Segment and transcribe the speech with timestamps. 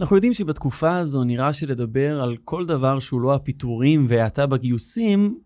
[0.00, 5.38] אנחנו יודעים שבתקופה הזו נראה שלדבר על כל דבר שהוא לא הפיטורים והאטה בגיוסים,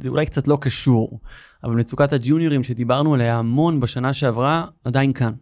[0.00, 1.20] זה אולי קצת לא קשור,
[1.64, 5.32] אבל מצוקת הג'וניורים שדיברנו עליה המון בשנה שעברה, עדיין כאן.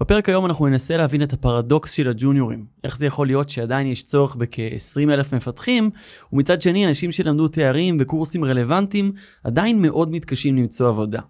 [0.00, 2.66] בפרק היום אנחנו ננסה להבין את הפרדוקס של הג'וניורים.
[2.84, 5.90] איך זה יכול להיות שעדיין יש צורך בכ-20 אלף מפתחים,
[6.32, 9.12] ומצד שני אנשים שלמדו תארים וקורסים רלוונטיים
[9.44, 11.20] עדיין מאוד מתקשים למצוא עבודה.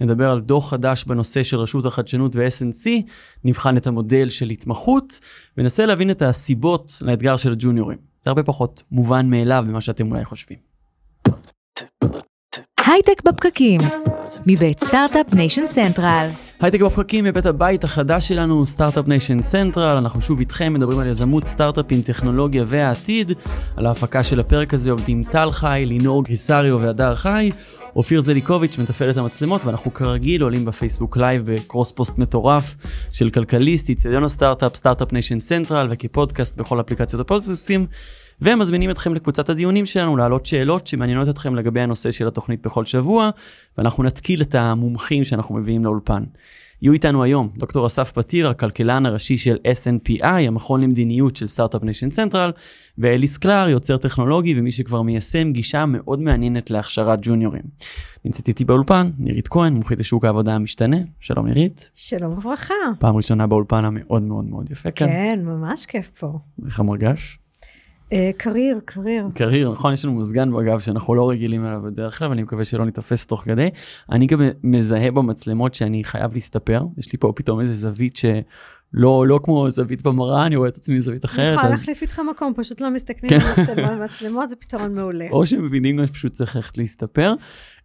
[0.00, 2.88] נדבר על דוח חדש בנושא של רשות החדשנות ו-SNC,
[3.44, 5.20] נבחן את המודל של התמחות,
[5.58, 7.98] וננסה להבין את הסיבות לאתגר של הג'וניורים.
[8.24, 10.58] זה הרבה פחות מובן מאליו ממה שאתם אולי חושבים.
[12.86, 13.80] הייטק בפקקים,
[14.46, 16.28] מבית Start-Up Nation Central.
[16.60, 21.46] הייטק בפקקים מבית הבית החדש שלנו, Start-Up Nation Central, אנחנו שוב איתכם מדברים על יזמות
[21.46, 23.28] סטארט-אפים, טכנולוגיה והעתיד.
[23.76, 27.50] על ההפקה של הפרק הזה עובדים טל חי, לינור גריסריו והדר חי.
[27.98, 32.76] אופיר זליקוביץ' מתפעל את המצלמות, ואנחנו כרגיל עולים בפייסבוק live ב cross post מטורף
[33.12, 37.86] של כלכליסט, איצטדיון הסטארט-אפ, Start-Up Nation Central וכפודקאסט בכל אפליקציות הפודקאסטים.
[38.42, 43.30] ומזמינים אתכם לקבוצת הדיונים שלנו להעלות שאלות שמעניינות אתכם לגבי הנושא של התוכנית בכל שבוע,
[43.78, 46.24] ואנחנו נתקיל את המומחים שאנחנו מביאים לאולפן.
[46.82, 52.10] יהיו איתנו היום דוקטור אסף פתיר, הכלכלן הראשי של SNPI, המכון למדיניות של Start-Up Nation
[52.10, 52.50] Central,
[52.98, 57.62] ואליס קלר, יוצר טכנולוגי ומי שכבר מיישם גישה מאוד מעניינת להכשרת ג'וניורים.
[58.24, 60.96] נמצאת איתי באולפן, נירית כהן, מומחית לשוק העבודה המשתנה.
[61.20, 61.90] שלום נירית.
[61.94, 62.74] שלום וברכה.
[62.98, 65.06] פעם ראשונה באולפן המאוד מאוד מאוד יפה כאן.
[65.06, 66.38] כן, ממש כיף פה.
[66.66, 67.38] איך המרגש?
[68.12, 69.26] אה, קריר, קריר.
[69.34, 72.84] קריר, נכון, יש לנו מזגן בגב שאנחנו לא רגילים אליו בדרך כלל, ואני מקווה שלא
[72.84, 73.68] ניתפס תוך כדי.
[74.12, 79.40] אני גם מזהה במצלמות שאני חייב להסתפר, יש לי פה פתאום איזה זווית שלא לא
[79.42, 81.46] כמו זווית במראה, אני רואה את עצמי בזווית אחרת.
[81.46, 83.82] אני יכולה להחליף איתך מקום, פשוט לא מסתכלים כן.
[83.84, 85.26] על המצלמות, זה פתרון מעולה.
[85.30, 87.34] או שמבינים גם שפשוט צריך ללכת להסתפר.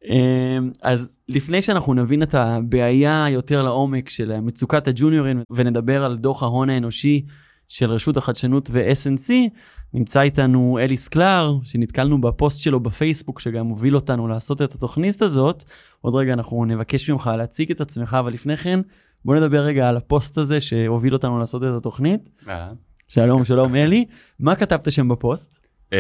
[0.10, 6.44] אמ, אז לפני שאנחנו נבין את הבעיה יותר לעומק של מצוקת הג'וניורים ונדבר על דוח
[6.44, 7.26] ההון האנושי
[7.68, 9.34] של רשות החדשנות ו-SNC,
[9.94, 15.64] נמצא איתנו אליס קלר, שנתקלנו בפוסט שלו בפייסבוק, שגם הוביל אותנו לעשות את התוכנית הזאת.
[16.02, 18.80] עוד רגע אנחנו נבקש ממך להציג את עצמך, אבל לפני כן,
[19.26, 22.30] בוא נדבר רגע על הפוסט הזה שהוביל אותנו לעשות את התוכנית.
[22.50, 22.72] אה.
[23.08, 24.06] שלום, שלום אלי.
[24.40, 25.60] מה כתבת שם בפוסט?
[25.92, 25.96] Uh,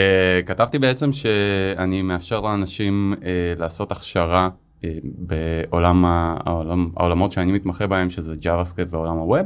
[0.46, 3.23] כתבתי בעצם שאני מאפשר לאנשים uh,
[3.59, 4.50] לעשות הכשרה
[4.81, 9.46] uh, בעולם העולם, העולמות שאני מתמחה בהם, שזה JavaScript ועולם הווב,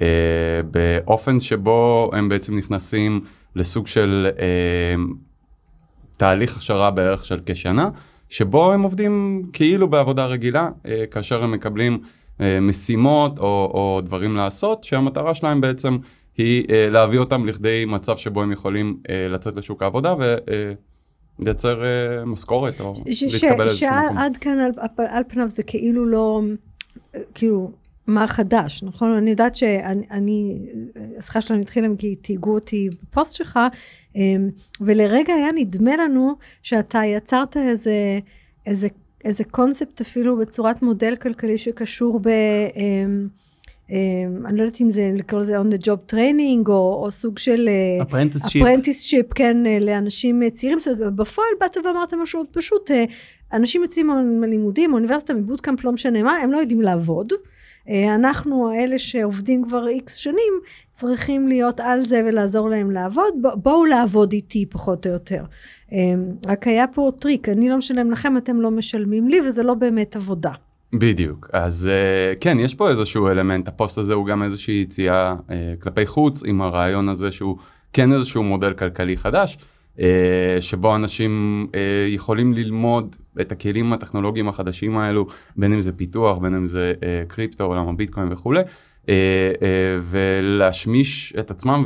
[0.00, 0.02] uh,
[0.70, 3.20] באופן שבו הם בעצם נכנסים
[3.56, 4.94] לסוג של אה,
[6.16, 7.88] תהליך הכשרה בערך של כשנה,
[8.28, 11.98] שבו הם עובדים כאילו בעבודה רגילה, אה, כאשר הם מקבלים
[12.40, 15.96] אה, משימות או, או דברים לעשות, שהמטרה שלהם בעצם
[16.36, 20.36] היא אה, להביא אותם לכדי מצב שבו הם יכולים אה, לצאת לשוק העבודה ו...
[20.50, 20.72] אה,
[21.42, 24.16] לייצר uh, משכורת או ש- להתקבל איזשהו מקום.
[24.16, 26.40] שעד כאן על, על פניו זה כאילו לא,
[27.34, 27.70] כאילו
[28.06, 29.10] מה חדש, נכון?
[29.12, 30.58] אני יודעת שאני,
[31.18, 33.58] השיחה שלנו התחילה כי תהיגו אותי בפוסט שלך,
[34.16, 34.50] אמ,
[34.80, 38.18] ולרגע היה נדמה לנו שאתה יצרת איזה,
[38.66, 38.88] איזה,
[39.24, 42.28] איזה קונספט אפילו בצורת מודל כלכלי שקשור ב...
[42.76, 43.28] אמ,
[43.90, 47.38] אמ, אני לא יודעת אם זה לקרוא לזה on the job training או, או סוג
[47.38, 47.68] של
[48.02, 53.04] apprenticeship, apprenticeship, כן, אה, לאנשים צעירים, זאת אומרת, בפועל באת ואמרת משהו פשוט, אה,
[53.52, 54.06] אנשים יוצאים
[54.40, 57.32] מהלימודים, מאוניברסיטה, מ bootcamp, לא משנה מה, הם לא יודעים לעבוד.
[57.88, 60.60] אה, אנחנו האלה שעובדים כבר איקס שנים
[60.92, 63.34] צריכים להיות על זה ולעזור להם לעבוד.
[63.54, 65.44] בואו לעבוד איתי פחות או יותר.
[65.92, 65.98] אה,
[66.46, 70.16] רק היה פה טריק אני לא משלם לכם אתם לא משלמים לי וזה לא באמת
[70.16, 70.52] עבודה.
[70.92, 71.50] בדיוק.
[71.52, 73.68] אז אה, כן יש פה איזשהו אלמנט.
[73.68, 75.34] הפוסט הזה הוא גם איזושהי יציאה
[75.82, 77.56] כלפי חוץ עם הרעיון הזה שהוא
[77.92, 79.58] כן איזשהו מודל כלכלי חדש
[80.60, 81.66] שבו אנשים
[82.08, 85.26] יכולים ללמוד את הכלים הטכנולוגיים החדשים האלו,
[85.56, 88.60] בין אם זה פיתוח, בין אם זה אה, קריפטו, עולם הביטקוין וכולי,
[90.02, 91.84] ולהשמיש את עצמם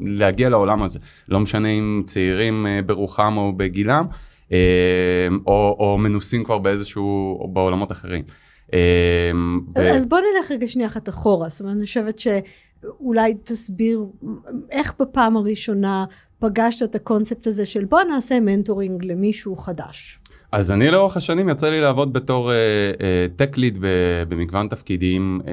[0.00, 0.98] ולהגיע לעולם הזה.
[1.28, 4.06] לא משנה אם צעירים ברוחם או בגילם,
[5.46, 8.22] או, או מנוסים כבר באיזשהו, או בעולמות אחרים.
[9.76, 12.28] אז בוא נלך רגע שנייה אחת אחורה, זאת אומרת, אני חושבת ש...
[13.00, 14.06] אולי תסביר
[14.70, 16.04] איך בפעם הראשונה
[16.40, 20.20] פגשת את הקונספט הזה של בוא נעשה מנטורינג למישהו חדש.
[20.52, 22.50] אז אני לאורך השנים יצא לי לעבוד בתור
[23.36, 23.80] טק ליד uh,
[24.28, 25.48] במגוון תפקידים uh,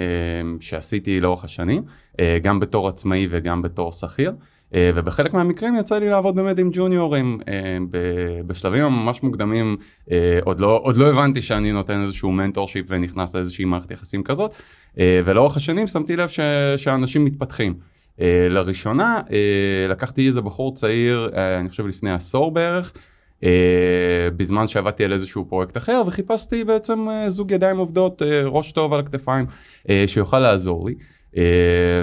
[0.59, 4.31] שעשיתי לאורך השנים, uh, גם בתור עצמאי וגם בתור שכיר.
[4.31, 7.45] Uh, ובחלק מהמקרים יצא לי לעבוד באמת עם ג'וניורים uh,
[8.47, 10.11] בשלבים הממש מוקדמים uh,
[10.43, 14.99] עוד לא עוד לא הבנתי שאני נותן איזשהו mentorship ונכנס לאיזושהי מערכת יחסים כזאת uh,
[15.25, 16.39] ולאורך השנים שמתי לב ש,
[16.77, 17.73] שאנשים מתפתחים.
[18.17, 19.31] Uh, לראשונה uh,
[19.89, 22.93] לקחתי איזה בחור צעיר, uh, אני חושב לפני עשור בערך,
[23.43, 28.71] אה, בזמן שעבדתי על איזשהו פרויקט אחר וחיפשתי בעצם אה, זוג ידיים עובדות, אה, ראש
[28.71, 29.45] טוב על הכתפיים,
[29.89, 30.95] אה, שיוכל לעזור לי.
[31.27, 31.39] Uh,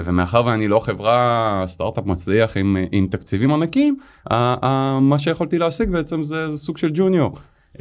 [0.03, 3.97] ומאחר ואני לא חברה סטארט-אפ מצליח עם, עם תקציבים ענקים,
[4.29, 4.65] uh, uh,
[5.01, 7.37] מה שיכולתי להשיג בעצם זה, זה סוג של ג'וניור.
[7.75, 7.77] Uh,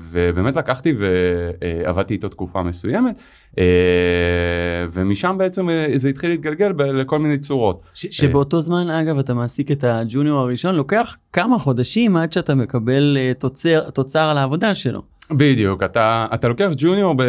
[0.00, 3.14] ובאמת לקחתי ועבדתי איתו תקופה מסוימת,
[3.50, 3.58] uh,
[4.92, 7.80] ומשם בעצם זה התחיל להתגלגל לכל מיני צורות.
[7.94, 13.16] ש- שבאותו זמן, אגב, אתה מעסיק את הג'וניור הראשון, לוקח כמה חודשים עד שאתה מקבל
[13.20, 15.02] אה, תוצר, תוצר על העבודה שלו.
[15.36, 17.22] בדיוק, אתה, אתה לוקח ג'וניור, ב,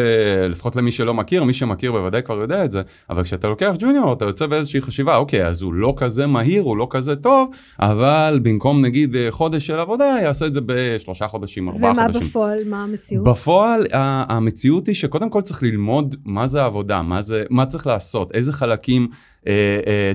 [0.48, 4.12] לפחות למי שלא מכיר, מי שמכיר בוודאי כבר יודע את זה, אבל כשאתה לוקח ג'וניור
[4.12, 8.40] אתה יוצא באיזושהי חשיבה, אוקיי, אז הוא לא כזה מהיר, הוא לא כזה טוב, אבל
[8.42, 12.22] במקום נגיד אה, חודש של עבודה, יעשה את זה בשלושה חודשים, ארבעה ומה חודשים.
[12.22, 13.24] בפועל, מה המציאות?
[13.24, 18.34] בפועל המציאות היא שקודם כל צריך ללמוד מה זה עבודה, מה, זה, מה צריך לעשות,
[18.34, 19.08] איזה חלקים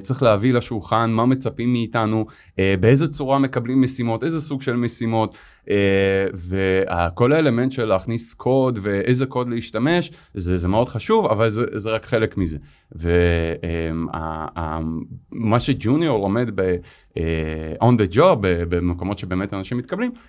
[0.02, 2.26] צריך להביא לשולחן, מה מצפים מאיתנו,
[2.60, 5.36] אה, באיזה צורה מקבלים משימות, איזה סוג של משימות,
[5.70, 11.64] אה, וכל האלמנט של להכניס קוד ואיזה קוד להשתמש, זה, זה מאוד חשוב, אבל זה,
[11.74, 12.58] זה רק חלק מזה.
[15.32, 16.76] ומה שג'וניור לומד ב,
[17.18, 20.20] אה, on the job, במקומות שבאמת אנשים מתקבלים, אה,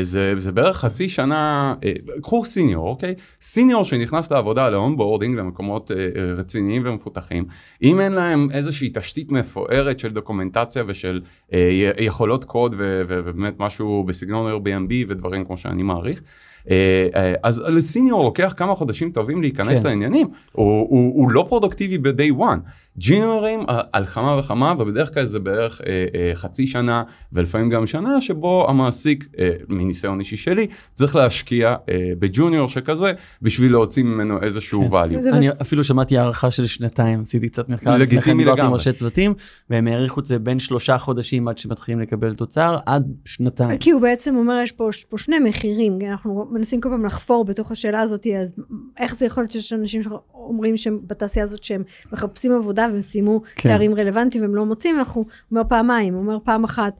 [0.00, 1.92] זה, זה בערך חצי שנה, אה,
[2.22, 3.14] קחו סיניור, אוקיי?
[3.40, 7.44] סיניור שנכנס לעבודה ל onboarding למקומות אה, אה, רציניים ומפותחים,
[7.82, 11.20] אם אין להם איזושהי תשתית מפוארת של דוקומנטציה ושל
[11.52, 16.22] אה, יכולות קוד ו- ובאמת משהו בסגנון Airbnb ודברים כמו שאני מעריך,
[16.70, 19.84] אה, אה, אז לסיניור לוקח כמה חודשים טובים להיכנס כן.
[19.84, 22.58] לעניינים, הוא, הוא, הוא לא פרודוקטיבי ב-day one.
[22.98, 27.02] ג'יניורים אה, על כמה וכמה ובדרך כלל זה בערך אה, אה, חצי שנה
[27.32, 33.12] ולפעמים גם שנה שבו המעסיק אה, מניסיון אישי שלי צריך להשקיע אה, בג'וניור שכזה
[33.42, 34.96] בשביל להוציא ממנו איזשהו כן.
[34.96, 35.32] value.
[35.32, 37.90] אני אפילו שמעתי הערכה של שנתיים, עשיתי קצת מחקר.
[37.90, 38.74] לפני לגיטימי כן, דיברתי עם לגמרי.
[38.74, 39.34] ראשי צוותים,
[39.70, 43.78] והם העריכו את זה בין שלושה חודשים עד שמתחילים לקבל תוצר, עד שנתיים.
[43.78, 47.72] כי הוא בעצם אומר, יש פה, פה שני מחירים, אנחנו מנסים כל פעם לחפור בתוך
[47.72, 48.54] השאלה הזאת, אז
[48.98, 53.42] איך זה יכול להיות שיש אנשים שאומרים שהם בתעשייה הזאת שהם מחפשים עבודה והם סיימו
[53.56, 53.68] כן.
[53.68, 56.92] תארים רלוונטיים והם לא מוצאים, אנחנו, הוא אומר פעמיים, הוא אומר פעם אחת,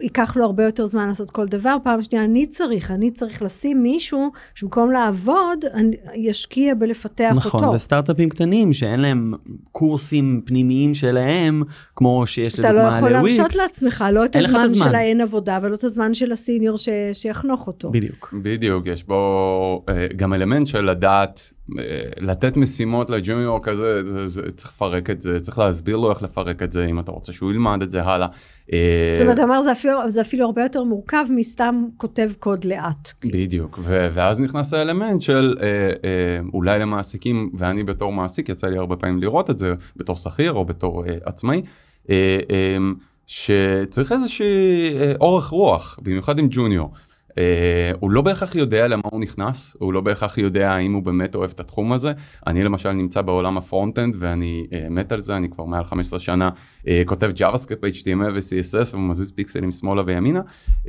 [0.00, 3.82] ייקח לו הרבה יותר זמן לעשות כל דבר, פעם שנייה, אני צריך, אני צריך לשים
[3.82, 7.74] מישהו שבמקום לעבוד, אני, ישקיע בלפתח נכון, אותו.
[7.74, 9.32] וסטארט-אפים קטנים שאין להם
[9.72, 11.62] קורסים פנימיים שלהם,
[11.96, 13.38] כמו שיש אתה לא לדוגמה יכול לוויקס.
[13.38, 14.88] להרשות לעצמך, לא את הזמן הזמן.
[14.88, 17.90] של האין עבודה, ולא את הזמן של הסיניור ש, שיחנוך אותו.
[17.90, 18.34] בדיוק.
[18.42, 21.52] בדיוק, יש בו אה, גם אלמנט של לדעת,
[22.20, 26.62] לתת משימות לג'וניור כזה, זה, זה, צריך לפרק את זה, צריך להסביר לו איך לפרק
[26.62, 28.26] את זה, אם אתה רוצה שהוא ילמד את זה הלאה.
[28.72, 32.64] אה, זאת אומרת, אתה אומר, זה אפילו, זה אפילו הרבה יותר מורכב מסתם כותב קוד
[32.64, 33.12] לאט.
[33.24, 35.90] בדיוק, ו- ואז נכנס האלמנט של אה, אה,
[36.54, 40.64] אולי למעסיקים, ואני בתור מעסיק, יצא לי הרבה פעמים לראות את זה, בתור שכיר או
[40.64, 41.62] בתור אה, עצמאי,
[42.10, 42.76] אה, אה,
[43.26, 46.90] שצריך איזושהי אה, אורך רוח, במיוחד עם ג'וניור.
[47.38, 51.34] אה, הוא לא בהכרח יודע למה הוא נכנס, הוא לא בהכרח יודע האם הוא באמת
[51.34, 52.12] אוהב את התחום הזה.
[52.46, 56.20] אני למשל נמצא בעולם ה front-end ואני אה, מת על זה, אני כבר מעל 15
[56.20, 56.50] שנה
[56.88, 60.40] אה, כותב JavaScript, HTML ו-CSS ומזיז פיקסלים שמאלה וימינה,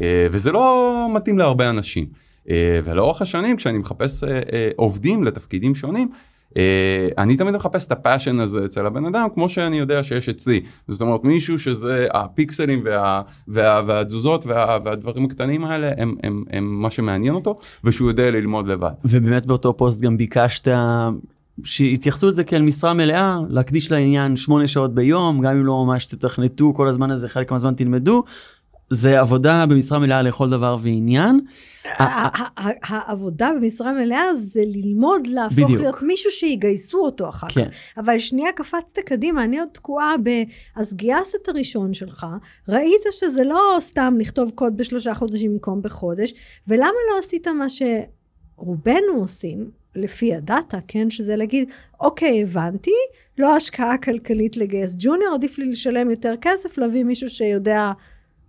[0.01, 2.05] אה, וזה לא מתאים להרבה אנשים.
[2.49, 6.09] אה, ולאורך השנים כשאני מחפש אה, אה, עובדים לתפקידים שונים,
[7.17, 10.61] אני תמיד מחפש את ה passion הזה אצל הבן אדם כמו שאני יודע שיש אצלי.
[10.87, 16.81] זאת אומרת מישהו שזה הפיקסלים וה, וה, והתזוזות וה, והדברים הקטנים האלה הם, הם, הם
[16.81, 18.91] מה שמעניין אותו ושהוא יודע ללמוד לבד.
[19.05, 20.67] ובאמת באותו פוסט גם ביקשת
[21.63, 26.05] שיתייחסו את זה כאל משרה מלאה, להקדיש לעניין שמונה שעות ביום, גם אם לא ממש
[26.05, 28.23] תתכנתו כל הזמן הזה, חלק מהזמן תלמדו.
[28.89, 31.39] זה עבודה במשרה מלאה לכל דבר ועניין.
[32.83, 35.81] העבודה במשרה מלאה זה ללמוד להפוך בדיוק.
[35.81, 37.53] להיות מישהו שיגייסו אותו אחר כך.
[37.53, 37.69] כן.
[37.97, 40.29] אבל שנייה קפצת קדימה, אני עוד תקועה ב...
[40.75, 42.25] אז גייסת את הראשון שלך,
[42.69, 46.33] ראית שזה לא סתם לכתוב קוד בשלושה חודשים במקום בחודש,
[46.67, 51.09] ולמה לא עשית מה שרובנו עושים, לפי הדאטה, כן?
[51.09, 52.91] שזה להגיד, אוקיי, הבנתי,
[53.37, 57.91] לא השקעה כלכלית לגייס ג'וניור, עדיף לי לשלם יותר כסף, להביא מישהו שיודע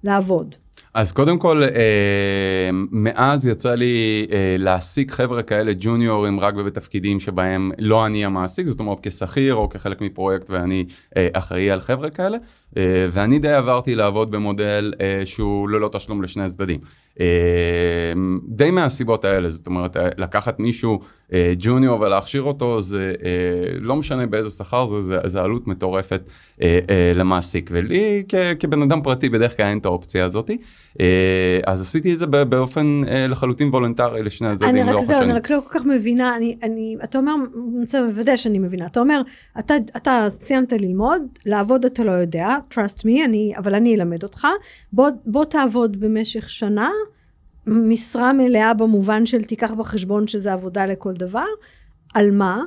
[0.07, 0.55] לעבוד.
[0.97, 7.71] אז קודם כל, אה, מאז יצא לי אה, להעסיק חבר'ה כאלה ג'וניורים רק בתפקידים שבהם
[7.79, 10.85] לא אני המעסיק, זאת אומרת כשכיר או כחלק מפרויקט ואני
[11.17, 12.39] אה, אחראי על חבר'ה כאלה,
[12.77, 16.81] אה, ואני די עברתי לעבוד במודל אה, שהוא ללא תשלום לשני הצדדים.
[17.21, 18.13] אה,
[18.49, 21.01] די מהסיבות האלה, זאת אומרת, אה, לקחת מישהו
[21.33, 26.23] אה, ג'וניור ולהכשיר אותו, זה אה, לא משנה באיזה שכר, זה, זה, זה עלות מטורפת
[26.63, 30.59] אה, אה, למעסיק, ולי כ, כבן אדם פרטי בדרך כלל אין את האופציה הזאתי.
[31.01, 35.17] אה, אז עשיתי את זה באופן אה, לחלוטין וולונטרי לשני אני הצדדים רק לאורך זהו,
[35.17, 35.37] אני השנים.
[35.37, 39.01] רק לא כל כך מבינה, אני, אני, אתה אומר, אני רוצה לוודא שאני מבינה, אתה
[39.01, 39.23] אומר,
[39.59, 44.47] אתה, אתה סיימת ללמוד, לעבוד אתה לא יודע, trust me, אני, אבל אני אלמד אותך,
[44.93, 46.91] בוא, בוא תעבוד במשך שנה,
[47.67, 51.45] משרה מלאה במובן של תיקח בחשבון שזה עבודה לכל דבר,
[52.15, 52.61] על מה?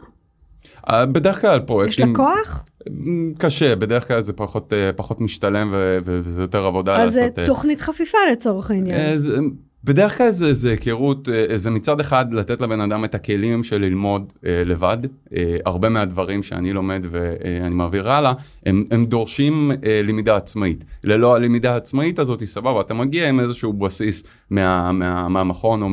[0.90, 2.08] אה, בדרך כלל יש פרויקטים...
[2.10, 2.66] לה כוח?
[3.38, 7.40] קשה, בדרך כלל זה פחות, אה, פחות משתלם ו- וזה יותר עבודה אז זה לעשות.
[7.40, 9.00] אה, תוכנית חפיפה לצורך העניין.
[9.00, 9.38] אה, זה-
[9.84, 13.78] בדרך כלל זה, זה היכרות, אה, זה מצד אחד לתת לבן אדם את הכלים של
[13.82, 14.98] ללמוד אה, לבד.
[15.36, 18.34] אה, הרבה מהדברים שאני לומד ואני מעביר הלאה,
[18.66, 20.84] הם, הם דורשים אה, למידה עצמאית.
[21.04, 25.90] ללא הלמידה העצמאית הזאת, סבבה, אתה מגיע עם איזשהו בסיס מה, מה, מהמכון או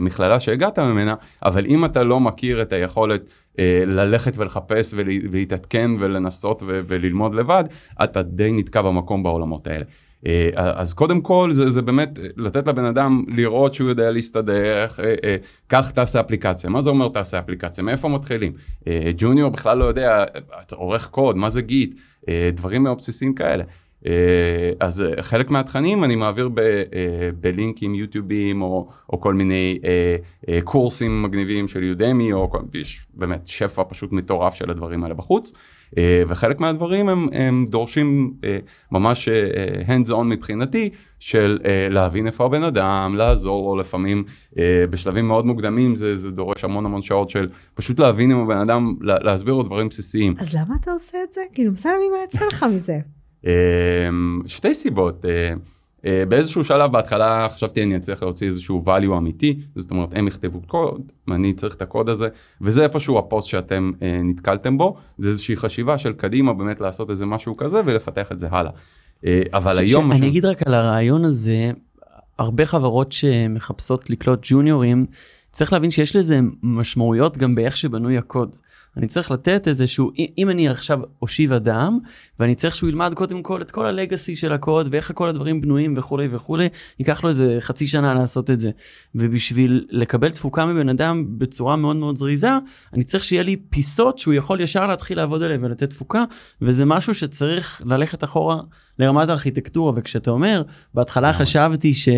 [0.00, 3.22] מהמכללה שהגעת ממנה, אבל אם אתה לא מכיר את היכולת
[3.58, 7.64] אה, ללכת ולחפש ולה- ולהתעדכן ולנסות וללמוד לבד,
[8.04, 9.84] אתה די נתקע במקום בעולמות האלה.
[10.26, 14.86] אה, אז קודם כל זה, זה באמת אה, לתת לבן אדם לראות שהוא יודע להסתדר,
[14.98, 15.36] אה, אה,
[15.68, 16.70] כך תעשה אפליקציה.
[16.70, 17.84] מה זה אומר תעשה אפליקציה?
[17.84, 18.52] מאיפה מתחילים?
[18.88, 20.24] אה, ג'וניור בכלל לא יודע,
[20.72, 21.94] עורך קוד, מה זה גיט?
[22.28, 23.64] אה, דברים מאוד בסיסיים כאלה.
[24.06, 26.84] אה, אז אה, חלק מהתכנים אני מעביר ב, אה,
[27.40, 30.16] בלינקים יוטיובים או, או כל מיני אה,
[30.48, 32.52] אה, קורסים מגניבים של יודמי, או
[33.14, 35.52] באמת שפע פשוט מטורף של הדברים האלה בחוץ.
[35.98, 38.58] אה, וחלק מהדברים הם, הם דורשים אה,
[38.92, 41.58] ממש אה, hands on מבחינתי של
[41.90, 44.24] להבין איפה הבן אדם, לעזור לו לפעמים
[44.90, 48.94] בשלבים מאוד מוקדמים זה, זה דורש המון המון שעות של פשוט להבין עם הבן אדם,
[49.00, 50.34] לה, להסביר לו דברים בסיסיים.
[50.38, 51.40] אז למה אתה עושה את זה?
[51.54, 52.98] כאילו, בסדר, מה יצא לך מזה?
[54.46, 55.24] שתי סיבות.
[56.06, 60.60] אה, באיזשהו שלב בהתחלה חשבתי אני אצליח להוציא איזשהו value אמיתי, זאת אומרת הם יכתבו
[60.66, 62.28] קוד, אני צריך את הקוד הזה,
[62.60, 67.26] וזה איפשהו הפוסט שאתם אה, נתקלתם בו, זה איזושהי חשיבה של קדימה באמת לעשות איזה
[67.26, 68.72] משהו כזה ולפתח את זה הלאה.
[69.26, 70.08] אה, אבל ש- היום...
[70.08, 71.70] מה אני ש- אגיד רק על הרעיון הזה,
[72.38, 75.06] הרבה חברות שמחפשות לקלוט ג'וניורים,
[75.52, 78.56] צריך להבין שיש לזה משמעויות גם באיך שבנוי הקוד.
[78.96, 81.98] אני צריך לתת איזשהו, אם- אם אני עכשיו אושיב אדם,
[82.40, 85.94] ואני צריך שהוא ילמד קודם כל את כל הלגאסי של הקוד, ואיך כל הדברים בנויים
[85.96, 86.68] וכולי וכולי,
[86.98, 88.70] ייקח לו איזה חצי שנה לעשות את זה.
[89.14, 92.50] ובשביל לקבל תפוקה מבן אדם בצורה מאוד מאוד זריזה,
[92.94, 96.24] אני צריך שיהיה לי פיסות שהוא יכול ישר להתחיל לעבוד עליהן ולתת תפוקה,
[96.62, 98.60] וזה משהו שצריך ללכת אחורה
[98.98, 100.62] לרמת הארכיטקטורה, וכשאתה אומר,
[100.94, 102.08] בהתחלה חשבתי ש,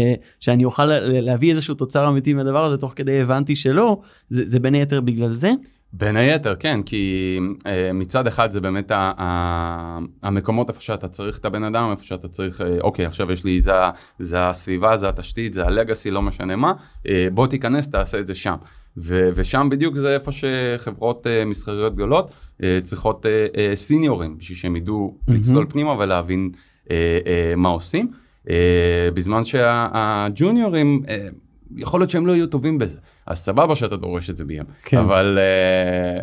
[0.41, 4.75] שאני אוכל להביא איזשהו תוצר אמיתי מהדבר הזה, תוך כדי הבנתי שלא, זה, זה בין
[4.75, 5.53] היתר בגלל זה.
[5.93, 11.39] בין היתר, כן, כי אה, מצד אחד זה באמת ה- ה- המקומות איפה שאתה צריך
[11.39, 14.97] את הבן אדם, איפה שאתה צריך, אה, אוקיי, עכשיו יש לי, זה, ה- זה הסביבה,
[14.97, 16.73] זה התשתית, זה הלגאסי, לא משנה מה,
[17.09, 18.55] אה, בוא תיכנס, תעשה את זה שם.
[18.97, 22.31] ו- ושם בדיוק זה איפה שחברות אה, מסחריות גדולות
[22.63, 25.41] אה, צריכות אה, אה, סיניורים, בשביל שהם ידעו מהמם.
[25.41, 26.51] לצלול פנימה ולהבין
[26.91, 26.97] אה,
[27.27, 28.11] אה, מה עושים.
[28.51, 31.29] אה, בזמן שהג'וניורים, אה,
[31.77, 32.99] יכול להיות שהם לא יהיו טובים בזה.
[33.27, 34.67] אז סבבה שאתה דורש את זה מהם.
[34.83, 34.99] כן.
[34.99, 36.23] אבל אה,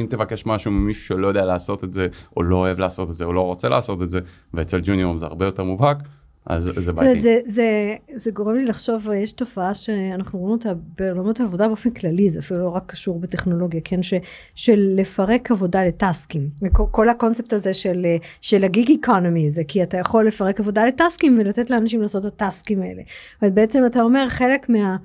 [0.00, 3.24] אם תבקש משהו ממישהו שלא יודע לעשות את זה, או לא אוהב לעשות את זה,
[3.24, 4.20] או לא רוצה לעשות את זה,
[4.54, 5.98] ואצל ג'וניורים זה הרבה יותר מובהק,
[6.46, 7.22] אז זה בעייתי.
[7.22, 12.30] זה, זה, זה גורם לי לחשוב, יש תופעה שאנחנו רואים אותה בעולמות העבודה באופן כללי,
[12.30, 14.02] זה אפילו לא רק קשור בטכנולוגיה, כן?
[14.02, 14.14] ש,
[14.54, 16.48] של לפרק עבודה לטסקים.
[16.62, 20.86] וכל, כל הקונספט הזה של, אה, של הגיג איקונומי זה כי אתה יכול לפרק עבודה
[20.86, 23.02] לטסקים ולתת לאנשים לעשות את הטסקים האלה.
[23.42, 24.96] אבל בעצם אתה אומר, חלק מה...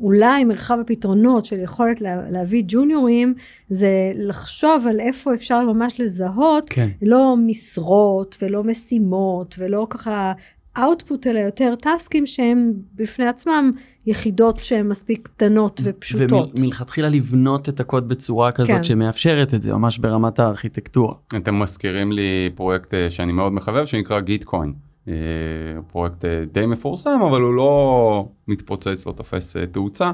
[0.00, 3.34] אולי מרחב הפתרונות של יכולת לה, להביא ג'וניורים,
[3.70, 6.88] זה לחשוב על איפה אפשר ממש לזהות כן.
[7.02, 10.32] לא משרות ולא משימות ולא ככה
[10.78, 13.70] output אלא יותר טסקים שהם בפני עצמם
[14.06, 16.58] יחידות שהן מספיק קטנות ופשוטות.
[16.58, 18.82] ומלכתחילה לבנות את הקוד בצורה כזאת כן.
[18.82, 21.14] שמאפשרת את זה, ממש ברמת הארכיטקטורה.
[21.36, 24.72] אתם מזכירים לי פרויקט אה, שאני מאוד מחבב, שנקרא גיטקוין.
[25.10, 30.12] אה, פרויקט אה, די מפורסם, אבל הוא לא מתפוצץ, לא תופס אה, תאוצה,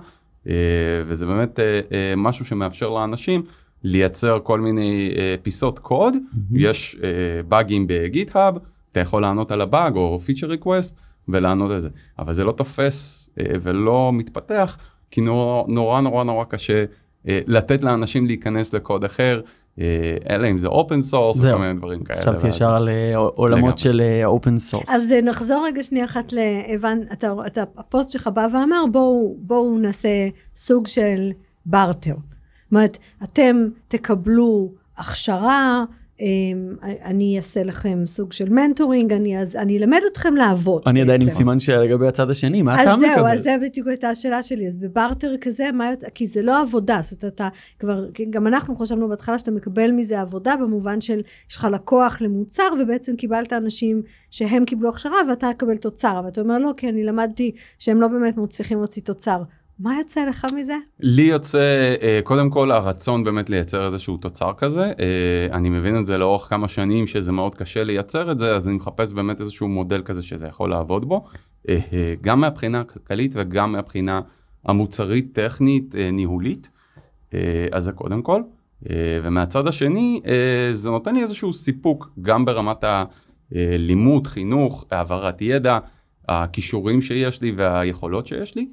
[1.06, 1.60] וזה באמת
[2.16, 3.42] משהו שמאפשר לאנשים
[3.82, 6.14] לייצר כל מיני פיסות קוד,
[6.52, 8.54] יש אה, באגים ב GitHub,
[8.92, 11.88] אתה יכול לענות על הבאג או feature request ולענות על זה,
[12.18, 14.78] אבל זה לא תופס ולא מתפתח,
[15.10, 16.84] כי נורא נורא נורא, נורא קשה
[17.24, 19.40] לתת לאנשים להיכנס לקוד אחר,
[20.30, 21.56] אלא אם זה open source, זהו.
[21.58, 22.18] כל מיני דברים כאלה.
[22.20, 23.78] חשבתי ואז- ישר על אה, עולמות.
[23.78, 24.90] של open source.
[24.90, 29.78] אז אה, נחזור רגע שנייה אחת להבן, אתה, אתה, הפוסט שלך בא ואמר בואו, בואו
[29.78, 30.08] נעשה
[30.56, 31.30] סוג של
[31.66, 32.14] בארטר.
[32.14, 33.56] זאת אומרת, אתם
[33.88, 35.84] תקבלו הכשרה,
[37.04, 40.82] אני אעשה לכם סוג של מנטורינג, אני, אז, אני אלמד אתכם לעבוד.
[40.86, 41.28] אני עדיין עם.
[41.28, 43.30] סימן שאלה לגבי הצד השני, מה אתה אז זהו, מקבל?
[43.30, 44.66] אז זה בדיוק הייתה השאלה שלי.
[44.66, 49.08] אז בברטר כזה, מה, כי זה לא עבודה, זאת אומרת, אתה כבר, גם אנחנו חשבנו
[49.08, 51.20] בהתחלה שאתה מקבל מזה עבודה, במובן של,
[51.50, 56.20] יש לך לקוח למוצר, ובעצם קיבלת אנשים שהם קיבלו הכשרה, ואתה תקבל תוצר.
[56.24, 59.42] ואתה אומר, לא, כי אני למדתי שהם לא באמת מצליחים להוציא תוצר.
[59.78, 60.76] מה יוצא לך מזה?
[61.00, 64.84] לי יוצא אה, קודם כל הרצון באמת לייצר איזשהו תוצר כזה.
[64.84, 68.68] אה, אני מבין את זה לאורך כמה שנים שזה מאוד קשה לייצר את זה, אז
[68.68, 71.24] אני מחפש באמת איזשהו מודל כזה שזה יכול לעבוד בו.
[71.68, 71.78] אה,
[72.20, 74.20] גם מהבחינה הכלכלית וגם מהבחינה
[74.64, 76.68] המוצרית, טכנית, ניהולית.
[77.72, 78.42] אז זה קודם כל.
[79.22, 80.20] ומהצד השני,
[80.70, 82.84] זה נותן לי איזשהו סיפוק גם ברמת
[83.52, 85.78] הלימוד, חינוך, העברת ידע,
[86.28, 88.68] הכישורים שיש לי והיכולות שיש לי.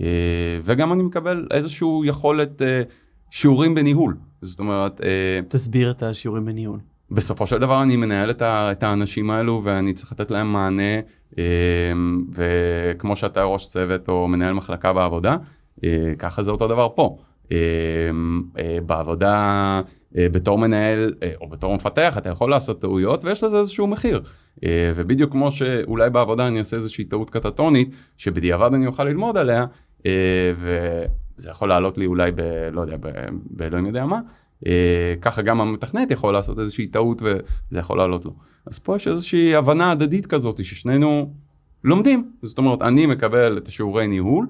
[0.00, 0.06] אה,
[0.62, 2.82] וגם אני מקבל איזשהו יכולת אה,
[3.30, 4.16] שיעורים בניהול.
[4.42, 6.78] זאת אומרת, אה, תסביר את השיעורים בניהול.
[7.10, 11.00] בסופו של דבר אני מנהל את, ה, את האנשים האלו ואני צריך לתת להם מענה,
[12.32, 15.36] וכמו שאתה ראש צוות או מנהל מחלקה בעבודה,
[16.18, 17.16] ככה זה אותו דבר פה.
[18.86, 19.80] בעבודה
[20.12, 24.22] בתור מנהל או בתור מפתח אתה יכול לעשות טעויות ויש לזה איזשהו מחיר.
[24.68, 29.66] ובדיוק כמו שאולי בעבודה אני אעשה איזושהי טעות קטטונית שבדיעבד אני אוכל ללמוד עליה,
[30.56, 32.40] וזה יכול לעלות לי אולי ב...
[32.72, 32.96] לא יודע,
[33.50, 34.20] באלוהים יודע מה.
[34.66, 38.34] אה, ככה גם המתכנת יכול לעשות איזושהי טעות וזה יכול לעלות לו.
[38.66, 41.34] אז פה יש איזושהי הבנה הדדית כזאת ששנינו
[41.84, 42.30] לומדים.
[42.42, 44.46] זאת אומרת, אני מקבל את השיעורי ניהול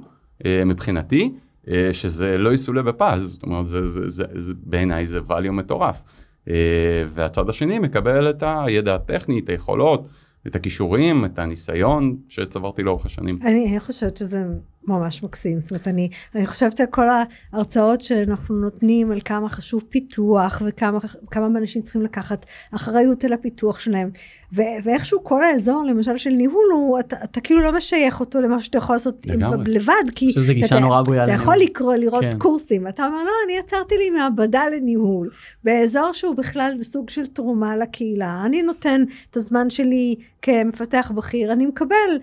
[0.47, 1.33] אה, מבחינתי,
[1.69, 6.03] אה, שזה לא יסולא בפז, זאת אומרת, זה, זה, זה, זה, בעיניי זה value מטורף.
[6.49, 10.09] אה, והצד השני מקבל את הידע הטכני, את היכולות,
[10.47, 13.37] את הכישורים, את הניסיון שצברתי לאורך השנים.
[13.43, 14.45] אני חושבת שזה
[14.89, 15.61] ממש מקסים.
[15.61, 17.07] זאת אומרת, אני, אני חושבת על כל
[17.53, 20.99] ההרצאות שאנחנו נותנים, על כמה חשוב פיתוח, וכמה
[21.31, 24.11] כמה אנשים צריכים לקחת אחריות על הפיתוח שלהם.
[24.53, 28.67] ו, ואיכשהו כל האזור, למשל, של ניהול, הוא, אתה, אתה כאילו לא משייך אותו למשהו
[28.67, 29.73] שאתה יכול לעשות לגמרי.
[29.73, 30.33] לבד, כי
[30.65, 31.43] אתה, אתה.
[31.43, 32.39] יכול לקרוא, לראות כן.
[32.39, 35.31] קורסים, אתה אומר, לא, אני יצרתי לי מעבדה לניהול,
[35.65, 38.43] באזור שהוא בכלל סוג של תרומה לקהילה.
[38.47, 42.19] אני נותן את הזמן שלי כמפתח בכיר, אני מקבל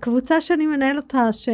[0.00, 1.48] קבוצה שאני מנהל אותה, ש,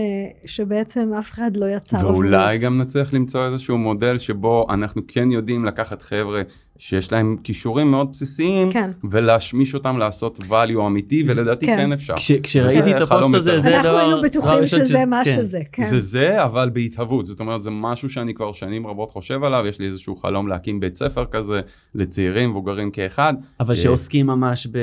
[0.45, 2.12] שבעצם אף אחד לא עבורי.
[2.12, 6.42] ואולי גם נצליח למצוא איזשהו מודל שבו אנחנו כן יודעים לקחת חבר'ה
[6.78, 8.90] שיש להם כישורים מאוד בסיסיים, כן.
[9.10, 11.76] ולהשמיש אותם לעשות value אמיתי, ולדעתי כן.
[11.76, 12.14] כן אפשר.
[12.16, 13.60] כש, כשראיתי זה את הפוסט הזה.
[13.60, 13.98] זה אנחנו דבר...
[13.98, 15.36] היינו דבר בטוחים ראשון שזה מה כן.
[15.36, 15.88] שזה, כן.
[15.88, 17.26] זה זה, אבל בהתהוות.
[17.26, 20.80] זאת אומרת, זה משהו שאני כבר שנים רבות חושב עליו, יש לי איזשהו חלום להקים
[20.80, 21.60] בית ספר כזה,
[21.94, 23.35] לצעירים, מבוגרים כאחד.
[23.61, 24.78] אבל שעוסקים ממש ב...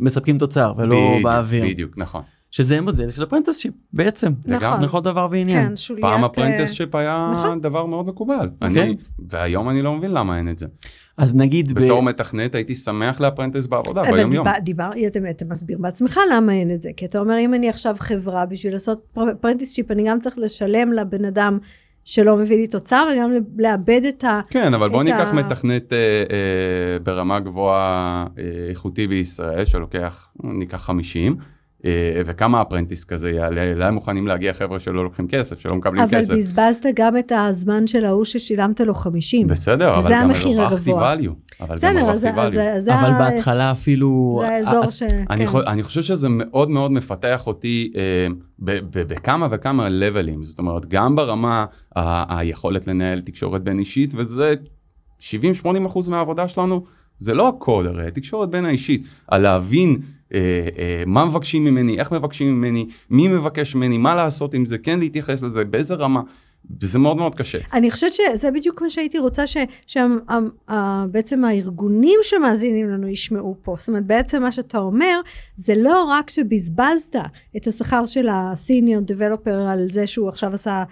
[0.00, 1.64] מספקים תוצר ולא בדיוק, באוויר.
[1.64, 2.22] בדיוק, נכון.
[2.50, 4.32] שזה מודל של apprenticeship בעצם.
[4.46, 4.82] נכון.
[4.84, 5.68] לכל דבר ועניין.
[5.68, 6.04] כן, שוליית...
[6.04, 7.60] פעם אה, apprenticeship היה נכון.
[7.60, 8.50] דבר מאוד מקובל.
[8.62, 8.82] אוקיי.
[8.82, 8.96] אני,
[9.28, 10.66] והיום אני לא מבין למה אין את זה.
[11.18, 11.72] אז נגיד...
[11.72, 14.46] ב- בתור מתכנת הייתי שמח ל apprentice בעבודה, אבל ביום יום.
[14.48, 17.68] דיבר, דיבר, אתה, אתה מסביר בעצמך למה אין את זה, כי אתה אומר אם אני
[17.68, 21.58] עכשיו חברה בשביל לעשות apprenticeship, אני גם צריך לשלם לבן אדם
[22.04, 24.40] שלא מביא לי תוצר וגם לאבד את ה...
[24.50, 30.82] כן, אבל בוא ניקח ה- מתכנת אה, אה, ברמה גבוהה אה, איכותי בישראל, שלוקח, ניקח
[30.82, 31.55] 50, אה,
[32.26, 36.34] וכמה הפרנטיס כזה יעלה, אליי מוכנים להגיע חבר'ה שלא לוקחים כסף, שלא מקבלים אבל כסף.
[36.34, 39.46] בזבזת גם את הזמן של ההוא ששילמת לו 50.
[39.46, 41.30] בסדר, אבל גם הרווחתי value.
[41.60, 42.80] אבל גם בסדר, אז הרווחתי זה- value.
[42.80, 44.38] זה אבל ה- בהתחלה אפילו...
[44.42, 45.02] זה אה, האזור ש...
[45.30, 45.58] אני, כן.
[45.66, 48.26] אני חושב שזה מאוד מאוד מפתח אותי אה,
[48.58, 51.64] ב, ב, בכמה וכמה לבלים, זאת אומרת, גם ברמה
[51.96, 54.54] ה, היכולת לנהל תקשורת בין אישית, וזה
[55.20, 55.24] 70-80
[55.86, 56.84] אחוז מהעבודה שלנו,
[57.18, 60.15] זה לא הקוד הרי, תקשורת בין האישית, על להבין אה, אה,
[61.06, 65.42] מה מבקשים ממני, איך מבקשים ממני, מי מבקש ממני, מה לעשות עם זה, כן להתייחס
[65.42, 66.20] לזה, באיזה רמה,
[66.80, 67.58] זה מאוד מאוד קשה.
[67.72, 69.44] אני חושבת שזה בדיוק מה שהייתי רוצה
[69.86, 73.74] שבעצם הארגונים שמאזינים לנו ישמעו פה.
[73.78, 75.20] זאת אומרת, בעצם מה שאתה אומר,
[75.56, 77.16] זה לא רק שבזבזת
[77.56, 80.84] את השכר של הסיניור דבלופר על זה שהוא עכשיו עשה אה,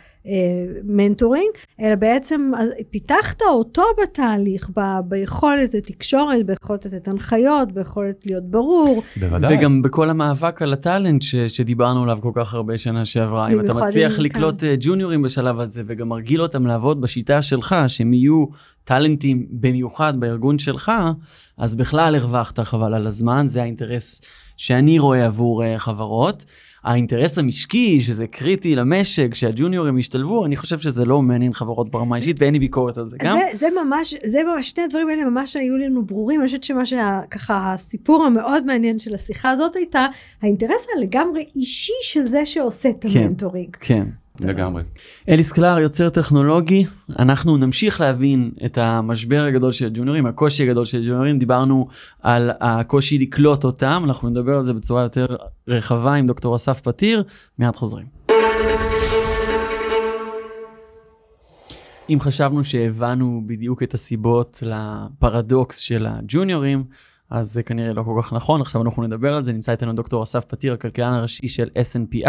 [0.84, 2.50] מנטורינג, אלא בעצם
[2.90, 9.02] פיתחת אותו בתהליך, ב, ביכולת לתקשורת, ביכולת לתת הנחיות, ביכולת להיות ברור.
[9.16, 9.58] בוודאי.
[9.58, 13.60] וגם בכל המאבק על ה talent ש, שדיברנו עליו כל כך הרבה שנה שעברה, אם
[13.60, 18.46] אתה מצליח לקלוט אה, ג'וניורים בשלב הזה וגם מרגיל אותם לעבוד בשיטה שלך, שהם יהיו
[18.84, 20.92] talentים במיוחד בארגון שלך,
[21.58, 24.20] אז בכלל הרווחת חבל על הזמן, זה האינטרס
[24.56, 26.44] שאני רואה עבור אה, חברות.
[26.84, 32.36] האינטרס המשקי, שזה קריטי למשק, שהג'וניורים ישתלבו, אני חושב שזה לא מעניין חברות ברמה אישית
[32.40, 33.38] ואין לי ביקורת על זה גם.
[33.38, 36.86] זה, זה ממש, זה ממש, שני הדברים האלה ממש היו לנו ברורים, אני חושבת שמה
[36.86, 40.06] שככה הסיפור המאוד מעניין של השיחה הזאת הייתה,
[40.42, 43.18] האינטרס הלגמרי אישי של זה שעושה את כן.
[43.18, 43.76] המנטורינג.
[43.80, 44.04] כן.
[44.40, 44.82] לגמרי.
[45.28, 46.86] אליס קלר, יוצר טכנולוגי,
[47.18, 51.88] אנחנו נמשיך להבין את המשבר הגדול של הג'וניורים, הקושי הגדול של הג'וניורים, דיברנו
[52.22, 55.26] על הקושי לקלוט אותם, אנחנו נדבר על זה בצורה יותר
[55.68, 57.22] רחבה עם דוקטור אסף פתיר,
[57.58, 58.06] מיד חוזרים.
[62.10, 66.84] אם חשבנו שהבנו בדיוק את הסיבות לפרדוקס של הג'וניורים,
[67.30, 70.22] אז זה כנראה לא כל כך נכון, עכשיו אנחנו נדבר על זה, נמצא איתנו דוקטור
[70.22, 72.28] אסף פתיר, הכלכלן הראשי של SNPI,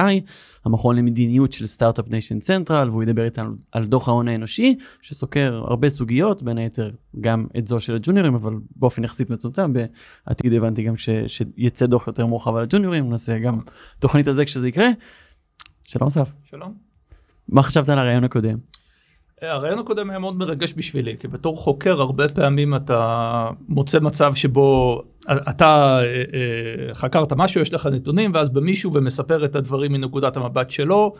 [0.65, 5.89] המכון למדיניות של Start-Up Nation Central, והוא ידבר איתנו על דוח ההון האנושי, שסוקר הרבה
[5.89, 10.97] סוגיות, בין היתר גם את זו של הג'וניורים, אבל באופן יחסית מצומצם, בעתיד הבנתי גם
[10.97, 13.59] ש, שיצא דוח יותר מורחב על הג'וניורים, נעשה גם
[13.99, 14.89] תוכנית על זה כשזה יקרה.
[15.83, 16.29] שלום אסף.
[16.43, 16.73] שלום.
[17.49, 18.57] מה חשבת על הרעיון הקודם?
[19.51, 25.01] הרעיון הקודם היה מאוד מרגש בשבילי, כי בתור חוקר הרבה פעמים אתה מוצא מצב שבו
[25.49, 30.69] אתה אה, אה, חקרת משהו, יש לך נתונים, ואז במישהו ומספר את הדברים מנקודת המבט
[30.69, 31.15] שלו.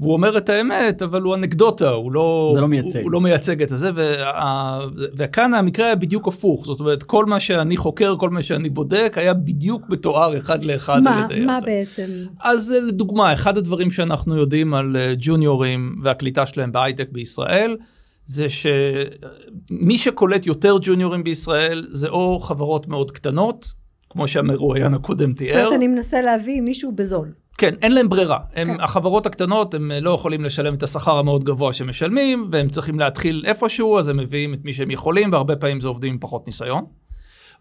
[0.00, 2.96] והוא אומר את האמת, אבל הוא אנקדוטה, הוא לא, זה לא מייצג.
[2.96, 4.80] הוא, הוא לא מייצג את זה, וה,
[5.16, 9.12] וכאן המקרה היה בדיוק הפוך, זאת אומרת, כל מה שאני חוקר, כל מה שאני בודק,
[9.16, 11.66] היה בדיוק מתואר אחד לאחד מה, על ידי מה זה.
[11.66, 12.06] בעצם?
[12.42, 17.76] אז אה, לדוגמה, אחד הדברים שאנחנו יודעים על אה, ג'וניורים והקליטה שלהם בהייטק בישראל,
[18.24, 23.72] זה שמי שקולט יותר ג'וניורים בישראל זה או חברות מאוד קטנות,
[24.10, 27.28] כמו שהמרואיין הקודם זאת תיאר, אומרת, אני מנסה להביא מישהו בזול.
[27.58, 28.38] כן, אין להם ברירה.
[28.54, 28.80] הם, כן.
[28.80, 33.98] החברות הקטנות, הם לא יכולים לשלם את השכר המאוד גבוה שמשלמים, והם צריכים להתחיל איפשהו,
[33.98, 36.84] אז הם מביאים את מי שהם יכולים, והרבה פעמים זה עובדים עם פחות ניסיון.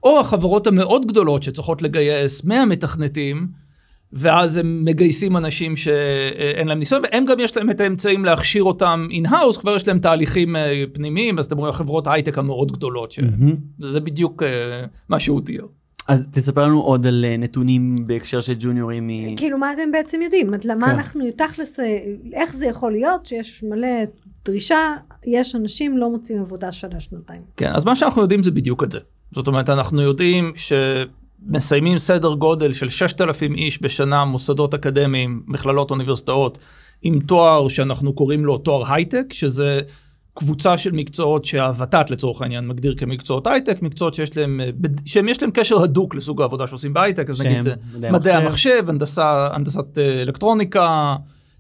[0.03, 3.47] או החברות המאוד גדולות שצריכות לגייס 100 מתכנתים,
[4.13, 9.08] ואז הם מגייסים אנשים שאין להם ניסיון, והם גם יש להם את האמצעים להכשיר אותם
[9.12, 13.19] in-house, כבר יש להם תהליכים אה, פנימיים, אז אתם רואים חברות הייטק המאוד גדולות, ש...
[13.79, 15.65] זה בדיוק אה, מה שהוא תיאר.
[16.08, 19.36] אז תספר לנו עוד על אה, נתונים בהקשר של ג'וניורים מ...
[19.36, 20.54] כאילו, מה אתם בעצם יודעים?
[20.54, 20.91] אז למה כן.
[20.91, 21.98] אנחנו, תכלס, אה,
[22.34, 23.88] איך זה יכול להיות שיש מלא
[24.46, 24.94] דרישה,
[25.28, 27.41] יש אנשים לא מוצאים עבודה שנה, שנתיים.
[27.58, 29.00] כן, אז מה שאנחנו יודעים זה בדיוק את זה.
[29.32, 36.58] זאת אומרת, אנחנו יודעים שמסיימים סדר גודל של 6,000 איש בשנה מוסדות אקדמיים, מכללות, אוניברסיטאות,
[37.02, 39.82] עם תואר שאנחנו קוראים לו תואר הייטק, שזה
[40.38, 44.69] קבוצה של מקצועות שהוות"ת לצורך העניין מגדיר כמקצועות הייטק, מקצועות שיש להם, אה,
[45.06, 48.86] שהם יש להם קשר הדוק לסוג העבודה שעושים בהייטק, אז נגיד זה מדעי מדעי המחשב.
[48.88, 51.15] הנדסה, הנדסת אה, אלקטרוניקה,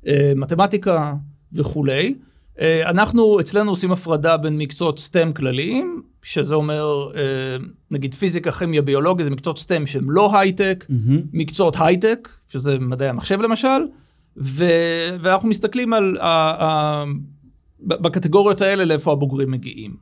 [0.07, 1.13] אה, מתמטיקה
[1.53, 2.15] וכולי.
[2.59, 7.21] אה, אנחנו אצלנו עושים הפרדה בין מקצועות STEM כלליים, שזה אומר אה,
[7.91, 11.21] נגיד פיזיקה, כימיה, ביולוגיה, זה מקצועות STEM שהם לא הייטק, מהמם.
[11.33, 13.87] מקצועות הייטק, שזה מדעי המחשב למשל,
[14.37, 14.65] ו...
[15.21, 16.17] ואנחנו מסתכלים על,
[17.85, 19.95] בקטגוריות האלה לאיפה הבוגרים מגיעים.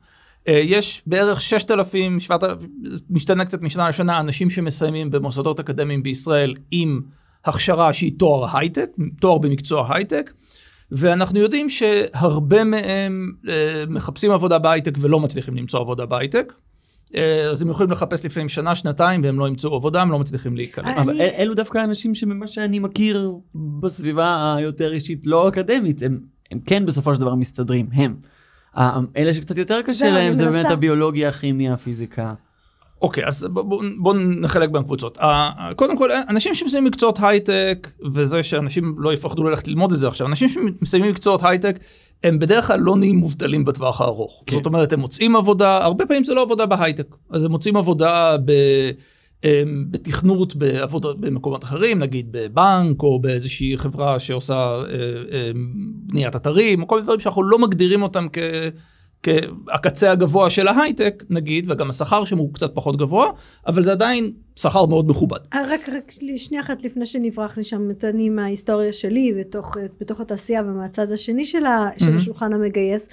[0.48, 2.68] אה, יש בערך 6,000, 7,000,
[3.10, 7.00] משתנה קצת משנה לשנה, אנשים שמסיימים במוסדות אקדמיים בישראל עם
[7.44, 10.32] הכשרה שהיא תואר הייטק, תואר במקצוע הייטק,
[10.90, 16.52] ואנחנו יודעים שהרבה מהם אה, מחפשים עבודה בהייטק ולא מצליחים למצוא עבודה בהייטק.
[17.16, 20.56] אה, אז הם יכולים לחפש לפעמים שנה, שנתיים, והם לא ימצאו עבודה, הם לא מצליחים.
[20.56, 23.32] אני- אבל אל, אלו דווקא האנשים שממה שאני מכיר
[23.80, 26.20] בסביבה היותר אישית לא אקדמית, הם,
[26.54, 28.14] הם כן בסופו של דבר מסתדרים, הם.
[29.16, 30.50] אלה שקצת יותר קשה להם זה.
[30.50, 32.34] באמת הביולוגיה, הכימיה, הפיזיקה.
[33.02, 35.18] אוקיי, אז בואו בוא, נחלק בין קבוצות.
[35.76, 40.26] קודם כל, אנשים שמסיימים מקצועות הייטק, וזה שאנשים לא יפחדו ללכת ללמוד את זה עכשיו,
[40.26, 41.78] אנשים שמסיימים מקצועות הייטק,
[42.24, 44.42] הם בדרך כלל לא נהיים מובטלים בטווח הארוך.
[44.46, 44.56] כן.
[44.56, 48.36] זאת אומרת, הם מוצאים עבודה, הרבה פעמים זה לא עבודה בהייטק, אז הם מוצאים עבודה
[48.44, 48.52] ב...
[49.44, 54.82] אמ, בתכנות בעבודות במקומות אחרים, נגיד בבנק או באיזושהי חברה שעושה אה,
[55.32, 55.50] אה,
[55.84, 58.38] בניית אתרים, או כל מיני דברים שאנחנו לא מגדירים אותם כ...
[59.22, 63.30] כהקצה הגבוה של ההייטק, נגיד, וגם השכר שם הוא קצת פחות גבוה,
[63.66, 65.38] אבל זה עדיין שכר מאוד מכובד.
[65.54, 71.12] אה, רק, רק שנייה אחת לפני שנברח לשם, אני מההיסטוריה שלי בתוך, בתוך התעשייה ומהצד
[71.12, 72.16] השני של, ה, של.
[72.16, 73.08] השולחן המגייס.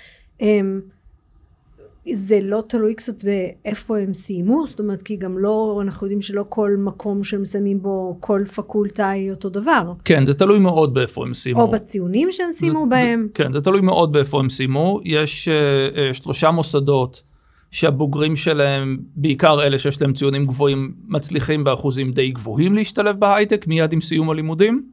[2.13, 6.45] זה לא תלוי קצת באיפה הם סיימו, זאת אומרת, כי גם לא, אנחנו יודעים שלא
[6.49, 9.93] כל מקום שהם מסיימים בו, כל פקולטה היא אותו דבר.
[10.05, 11.61] כן, זה תלוי מאוד באיפה הם סיימו.
[11.61, 13.25] או בציונים שהם סיימו זה- בהם.
[13.27, 14.99] זה, כן, זה תלוי מאוד באיפה הם סיימו.
[15.03, 17.23] יש uh, uh, שלושה מוסדות
[17.71, 23.93] שהבוגרים שלהם, בעיקר אלה שיש להם ציונים גבוהים, מצליחים באחוזים די גבוהים להשתלב בהייטק מיד
[23.93, 24.83] עם סיום הלימודים,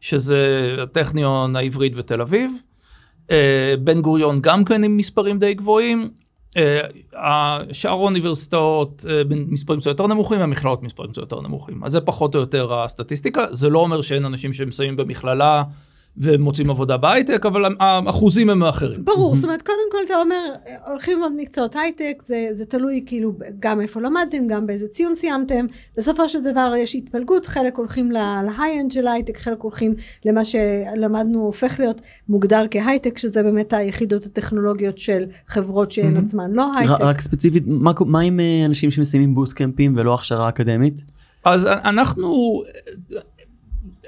[0.00, 0.48] שזה
[0.82, 2.50] הטכניון, העברית ותל אביב.
[3.28, 3.30] Uh,
[3.84, 6.10] בן גוריון גם כן עם מספרים די גבוהים.
[6.54, 7.16] Uh,
[7.72, 11.84] שאר האוניברסיטאות uh, במספרים קצת יותר נמוכים, המכללות מספרים קצת יותר נמוכים.
[11.84, 13.44] אז זה פחות או יותר הסטטיסטיקה.
[13.50, 15.62] זה לא אומר שאין אנשים שמסיימים במכללה
[16.16, 19.04] ומוצאים עבודה בהייטק, אבל האחוזים הם אחרים.
[19.04, 20.54] ברור, זאת אומרת, קודם כל אתה אומר,
[20.86, 25.66] הולכים ללמוד מקצועות הייטק, זה, זה תלוי כאילו גם איפה למדתם, גם באיזה ציון סיימתם.
[25.96, 31.40] בסופו של דבר יש התפלגות, חלק הולכים ל high-end של הייטק, חלק הולכים למה שלמדנו
[31.40, 36.24] הופך להיות מוגדר כהייטק, שזה באמת היחידות הטכנולוגיות של חברות שהן.
[36.24, 37.00] עצמן לא הייטק.
[37.00, 41.00] רק ספציפית, מה, מה עם אה, אנשים שמסיימים bootcamp ים ולא הכשרה אקדמית?
[41.44, 42.62] אז אנחנו,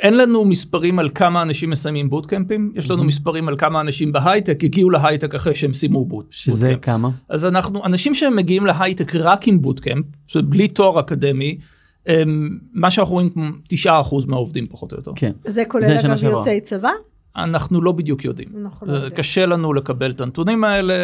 [0.00, 4.64] אין לנו מספרים על כמה אנשים מסיימים בוטקמפים, יש לנו מספרים על כמה אנשים בהייטק
[4.64, 6.26] הגיעו להייטק אחרי שהם סיימו בוט.
[6.30, 6.85] שזה בוטקמפ.
[6.85, 7.11] כמה?
[7.28, 10.04] אז אנחנו, אנשים שמגיעים להייטק רק עם בוטקמפ,
[10.35, 11.59] בלי תואר אקדמי,
[12.06, 13.44] הם, מה שאנחנו רואים, כמו
[13.85, 13.88] 9%
[14.26, 15.12] מהעובדים פחות או יותר.
[15.16, 15.32] כן.
[15.46, 16.38] זה כולל אגב שעברה.
[16.38, 16.90] יוצאי צבא?
[17.37, 18.48] אנחנו לא בדיוק יודעים.
[18.61, 19.11] אנחנו לא יודעים.
[19.11, 20.94] קשה לנו לקבל את הנתונים האלה.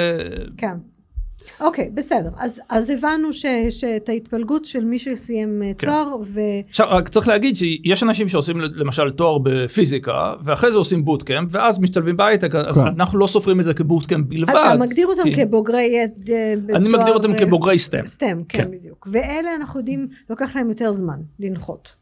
[0.56, 0.76] כן.
[1.60, 2.28] אוקיי, בסדר.
[2.38, 5.72] אז, אז הבנו ש, שאת ההתפלגות של מי שסיים כן.
[5.78, 5.86] כן.
[5.86, 6.40] תואר, ו...
[6.68, 10.12] עכשיו, רק צריך להגיד שיש אנשים שעושים למשל תואר בפיזיקה,
[10.44, 12.86] ואחרי זה עושים bootcamp, ואז משתלבים בהייטק, אז כן.
[12.86, 14.50] אנחנו לא סופרים את זה כ bootcamp בלבד.
[14.50, 15.96] אתה מגדיר אותם כי- כבוגרי...
[15.98, 16.04] אה,
[16.52, 18.06] אני בתואר- מגדיר אותם כבוגרי STEM.
[18.06, 18.70] STEM, כן, כן.
[18.70, 19.08] בדיוק.
[19.10, 21.94] ואלה אנחנו יודעים, לוקח להם יותר זמן לנחות.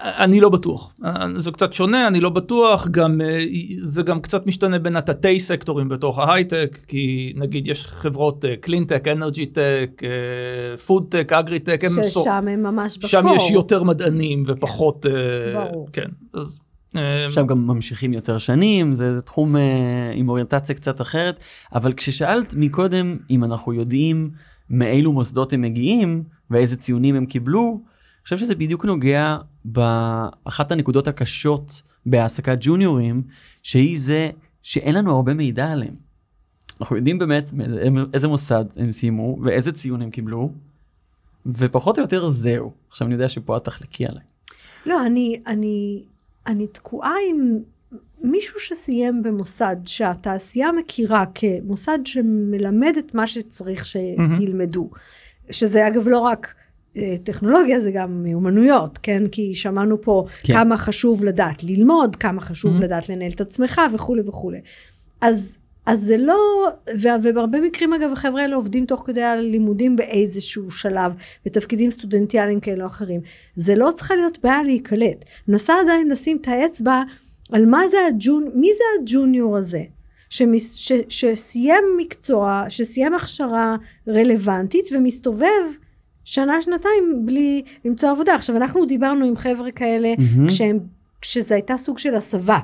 [0.00, 0.94] אני לא בטוח,
[1.36, 3.44] זה קצת שונה, אני לא בטוח, גם, אה,
[3.78, 9.46] זה גם קצת משתנה בין התתי סקטורים בתוך ההייטק, כי נגיד יש חברות cleantech, energy
[9.46, 10.02] tech,
[10.86, 13.10] food tech, agri-tech, ששם הם ממש ב core.
[13.10, 15.88] שם יש יותר מדענים ופחות, אה, ברור.
[15.92, 16.60] כן, אז...
[16.96, 21.40] אה, עכשיו גם ממשיכים יותר שנים, זה, זה תחום אה, עם אוריינטציה קצת אחרת,
[21.74, 24.30] אבל כששאלת מקודם אם אנחנו יודעים
[24.70, 29.36] מאילו מוסדות הם מגיעים ואיזה ציונים הם קיבלו, אני חושב שזה בדיוק נוגע
[29.72, 33.22] באחת הנקודות הקשות בהעסקת ג'וניורים,
[33.62, 34.30] שהיא זה
[34.62, 35.94] שאין לנו הרבה מידע עליהם.
[36.80, 40.52] אנחנו יודעים באמת מאיזה, איזה מוסד הם סיימו ואיזה ציון הם קיבלו,
[41.46, 42.72] ופחות או יותר זהו.
[42.90, 44.22] עכשיו אני יודע שפה את תחלקי עליי.
[44.86, 46.04] לא, אני, אני,
[46.46, 47.58] אני תקועה עם
[48.22, 54.90] מישהו שסיים במוסד שהתעשייה מכירה כמוסד שמלמד את מה שצריך שילמדו.
[55.50, 56.54] שזה אגב לא רק
[57.24, 59.22] טכנולוגיה, זה גם מיומנויות, כן?
[59.32, 60.52] כי שמענו פה כן.
[60.52, 62.82] כמה חשוב לדעת ללמוד, כמה חשוב Mhm.
[62.82, 64.60] לדעת לנהל את עצמך וכולי וכולי.
[65.20, 65.56] אז,
[65.86, 66.68] אז זה לא,
[67.00, 71.12] ובהרבה מקרים אגב החבר'ה האלה עובדים תוך כדי הלימודים באיזשהו שלב,
[71.46, 73.20] בתפקידים סטודנטיאליים כאלה או אחרים.
[73.56, 75.24] זה לא צריכה להיות בעיה להיקלט.
[75.48, 77.02] נסה עדיין לשים את האצבע
[77.52, 79.82] על מה זה הג'ון, מי זה הג'וניור הזה?
[80.30, 83.76] שמס, ש, שסיים מקצוע, שסיים הכשרה
[84.08, 85.64] רלוונטית ומסתובב
[86.28, 88.34] שנה שנתיים בלי למצוא עבודה.
[88.34, 90.48] עכשיו אנחנו דיברנו עם חבר'ה כאלה מהמם.
[90.48, 90.78] כשהם,
[91.20, 92.58] כשזה הייתה סוג של הסבה.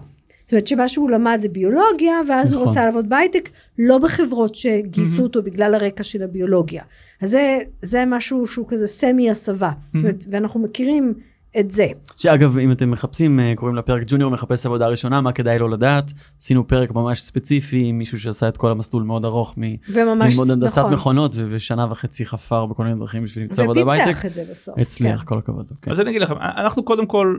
[0.45, 2.71] זאת אומרת שמה שהוא למד זה ביולוגיה ואז הוא נכון.
[2.73, 3.49] רצה לעבוד בהייטק
[3.79, 5.23] לא בחברות שגייסו מהמם.
[5.23, 6.83] אותו בגלל הרקע של הביולוגיה.
[7.23, 11.15] אז זה, זה משהו שהוא כזה סמי הסבה אומרת, ואנחנו מכירים
[11.61, 11.87] את זה.
[12.17, 16.13] שאגב, אם אתם מחפשים, אה, קוראים לפרק ג'וניור מחפש עבודה ראשונה, מה כדאי לו לדעת?
[16.41, 20.51] עשינו פרק ממש ספציפי עם מישהו שעשה את כל המסלול מאוד ארוך, מ- וממש ללמוד
[20.51, 20.93] הנדסת נכון.
[20.93, 24.11] מכונות, ו- ושנה וחצי חפר בכל מיני דרכים בשביל למצוא עבודה בהייטק.
[24.11, 24.79] ופיצח את זה בסוף.
[24.79, 25.27] הצליח, כן.
[25.27, 25.71] כל הכבוד.
[25.83, 25.91] כן.
[25.91, 27.37] אז אני אגיד לכם, אנחנו קודם כל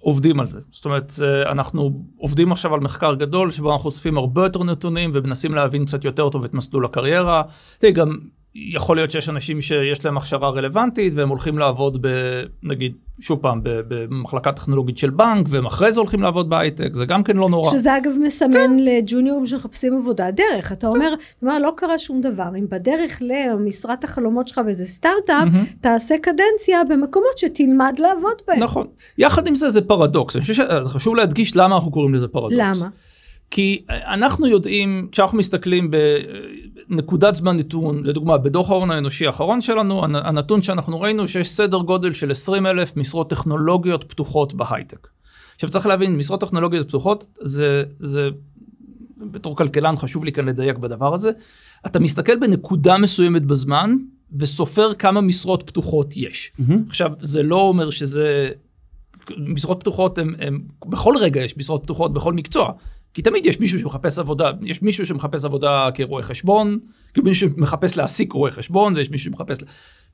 [0.00, 0.60] עובדים על זה.
[0.70, 5.10] זאת אומרת, אה, אנחנו עובדים עכשיו על מחקר גדול שבו אנחנו אוספים הרבה יותר נתונים
[5.14, 7.42] ומנסים להבין קצת יותר טוב את מסלול הקריירה.
[7.78, 8.18] תראי, גם
[8.54, 12.08] יכול להיות שיש אנשים שיש להם הכשרה רלוונטית והם הולכים לעבוד ב...
[12.62, 17.22] נגיד, שוב פעם, במחלקה טכנולוגית של בנק, והם אחרי זה הולכים לעבוד בהייטק, זה גם
[17.22, 17.70] כן לא נורא.
[17.70, 20.72] שזה אגב מסמן לג'וניורים שמחפשים עבודה דרך.
[20.72, 22.48] אתה אומר, אתה אומר, לא קרה שום דבר.
[22.58, 25.48] אם בדרך למשרת החלומות שלך באיזה סטארט-אפ.
[25.80, 28.62] תעשה קדנציה במקומות שתלמד לעבוד בהם.
[28.62, 28.86] נכון.
[29.18, 32.56] יחד עם זה זה פרדוקס, אני חושב שזה חשוב להדגיש למה אנחנו קוראים לזה פרדוקס.
[32.58, 32.88] למה?
[33.50, 35.90] כי אנחנו יודעים, כשאנחנו מסתכלים
[36.88, 41.78] בנקודת זמן נתון, לדוגמה בדוח ההון האנושי האחרון שלנו, הנ- הנתון שאנחנו ראינו שיש סדר
[41.78, 45.08] גודל של 20 אלף משרות טכנולוגיות פתוחות בהייטק.
[45.54, 48.28] עכשיו צריך להבין, משרות טכנולוגיות פתוחות זה, זה,
[49.30, 51.30] בתור כלכלן חשוב לי כאן לדייק בדבר הזה,
[51.86, 53.96] אתה מסתכל בנקודה מסוימת בזמן
[54.36, 56.52] וסופר כמה משרות פתוחות יש.
[56.58, 56.82] מהמם.
[56.88, 58.50] עכשיו, זה לא אומר שזה...
[59.38, 60.60] משרות פתוחות הם, הם...
[60.86, 62.72] בכל רגע יש משרות פתוחות בכל מקצוע.
[63.14, 66.78] כי תמיד יש מישהו שמחפש עבודה, יש מישהו שמחפש עבודה כרואה חשבון,
[67.12, 69.58] כאילו מישהו שמחפש להעסיק רואה חשבון, ויש מישהו שמחפש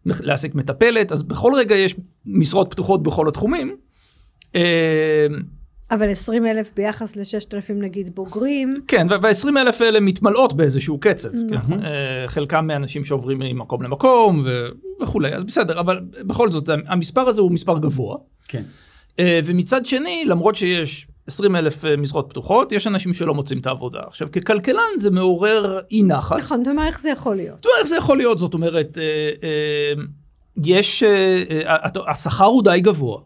[0.07, 3.77] להעסיק מטפלת, אז בכל רגע יש משרות פתוחות בכל התחומים.
[4.55, 5.27] אה,
[5.91, 11.29] אבל 20 אלף ביחס ל-6,000 נגיד בוגרים, כן, וה-20 אלף האלה מתמלאות באיזשהו קצב.
[11.31, 11.85] כן?
[11.85, 14.69] אה, חלקם מאנשים שעוברים ממקום למקום ו-
[15.03, 18.17] וכולי, אז בסדר, אבל בכל זאת, המספר הזה הוא מספר גבוה.
[18.49, 18.63] כן.
[19.19, 23.67] אה, ומצד שני, למרות שיש 20 אלף אה, משרות פתוחות, יש אנשים שלא מוצאים את
[23.67, 24.01] העבודה.
[24.07, 26.39] עכשיו, ככלכלן זה מעורר אי נחת.
[26.39, 27.61] נכון, אתה אומר איך זה יכול להיות?
[27.61, 28.39] אתה אומר, איך זה יכול להיות?
[28.39, 30.03] זאת אומרת, אה, אה,
[30.65, 33.19] יש, אה, השכר הוא די גבוה.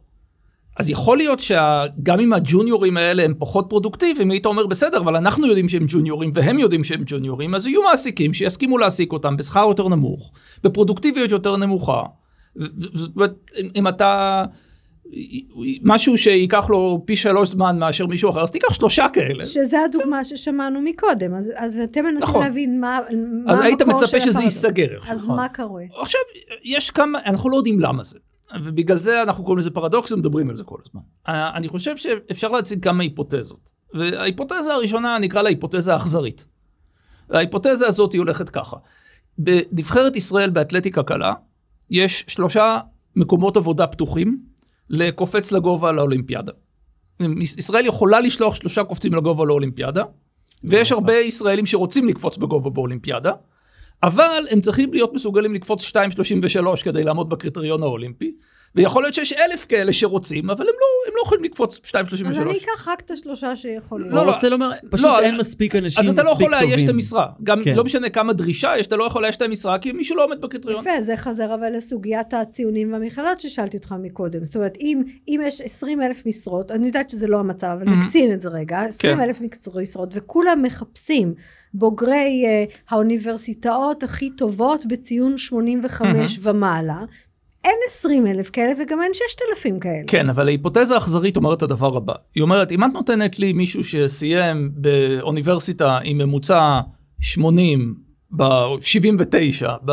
[0.79, 5.47] אז יכול להיות שגם אם הג'וניורים האלה הם פחות פרודוקטיביים, היית אומר בסדר, אבל אנחנו
[5.47, 9.89] יודעים שהם ג'וניורים והם יודעים שהם ג'וניורים, אז יהיו מעסיקים שיסכימו להעסיק אותם בשכר יותר
[9.89, 10.33] נמוך,
[10.65, 12.03] בפרודוקטיביות יותר נמוכה.
[12.95, 13.35] זאת אומרת,
[13.77, 14.45] אם אתה...
[15.83, 19.47] משהו שייקח לו פי שלוש זמן מאשר מישהו אחר, אז תיקח שלושה כאלה.
[19.47, 22.42] שזה הדוגמה ששמענו מקודם, אז, אז אתם מנסים נכון.
[22.42, 23.01] להבין מה,
[23.44, 24.64] מה אז היית המקור מצפה של שזה הפרדוקס.
[24.64, 24.99] ייסגר.
[25.09, 25.37] אז נכון.
[25.37, 25.85] מה קורה?
[26.01, 26.21] עכשיו,
[26.64, 28.18] יש כמה, אנחנו לא יודעים למה זה.
[28.64, 31.01] ובגלל זה אנחנו קוראים לזה פרדוקס ומדברים על זה כל הזמן.
[31.29, 33.71] אה, אני חושב שאפשר להציג כמה היפותזות.
[33.94, 36.47] וההיפותזה הראשונה נקרא לה היפותזה האכזרית.
[37.31, 38.77] ההיפותזה הזאת היא הולכת ככה.
[39.38, 41.35] בנבחרת ישראל באתלטיקה קלה,
[41.90, 42.79] יש שלושה
[43.16, 44.48] מקומות עבודה פתוחים
[44.90, 46.53] לקופץ לגובה לאולימפיאדה.
[47.59, 50.03] ישראל יכולה לשלוח שלושה קופצים לגובה לאולימפיאדה,
[50.64, 53.33] ויש הרבה ישראלים שרוצים לקפוץ בגובה באולימפיאדה,
[54.03, 58.33] אבל הם צריכים להיות מסוגלים לקפוץ 2.33 כדי לעמוד בקריטריון האולימפי,
[58.79, 61.93] ויכול להיות שיש אלף כאלה שרוצים, אבל הם לא, הם לא יכולים לקפוץ 2.33.
[62.29, 64.09] אז אני אקח רק את השלושה שיכולים.
[64.11, 66.14] לא, לא, רוצה לומר, פשוט לא, אין מספיק אנשים מספיק אז טובים.
[66.21, 67.27] אתה לא יכול לאייש את המשרה.
[67.43, 67.75] גם כן.
[67.75, 70.41] לא משנה כמה דרישה יש, אתה לא יכול לאייש את המשרה, כי מישהו לא עומד
[70.41, 70.81] בקריטריון.
[70.81, 74.45] יפה, זה חזר אבל לסוגיית הציונים והמכללות ששאלתי אותך מקודם.
[74.45, 77.91] זאת אומרת, אם, אם יש 20 אלף משרות, אני יודעת שזה לא המצב, אבל Mhm.
[77.91, 79.38] נקצין את זה רגע, 20 אלף
[79.81, 81.35] משרות, וכולם מחפשים
[81.75, 87.01] בוגרי uh, האוניברסיטאות הכי טובות בציון 85 ומעלה,
[87.64, 90.03] אין 20 אלף כאלה וגם אין 6,000 כאלה.
[90.07, 92.14] כן, אבל ההיפותזה האכזרית אומרת את הדבר הבא.
[92.35, 96.81] היא אומרת, אם את נותנת לי מישהו שסיים באוניברסיטה עם ממוצע
[97.21, 97.94] 80,
[98.31, 99.92] ב-79, ב...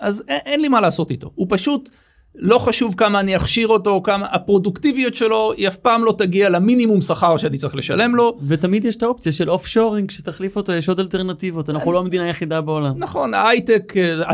[0.00, 1.30] אז אין לי מה לעשות איתו.
[1.34, 1.90] הוא פשוט,
[2.38, 7.00] לא חשוב כמה אני אכשיר אותו, כמה הפרודוקטיביות שלו, היא אף פעם לא תגיע למינימום
[7.00, 8.38] שכר שאני צריך לשלם לו.
[8.46, 12.24] ותמיד יש את האופציה של אוף שורינג שתחליף אותו, יש עוד אלטרנטיבות, אנחנו לא המדינה
[12.24, 12.92] היחידה בעולם.
[12.98, 14.32] נכון, ההייטק, אה,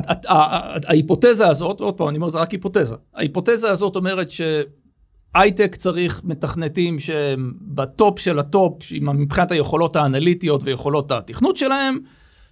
[0.89, 2.95] ההיפותזה הזאת, עוד פעם, אני אומר, זה רק היפותזה.
[3.15, 10.61] ההיפותזה הזאת אומרת שהייטק צריך מתכנתים שהם ב top של ה top, מבחינת היכולות האנליטיות
[10.65, 11.99] ויכולות התכנות שלהם,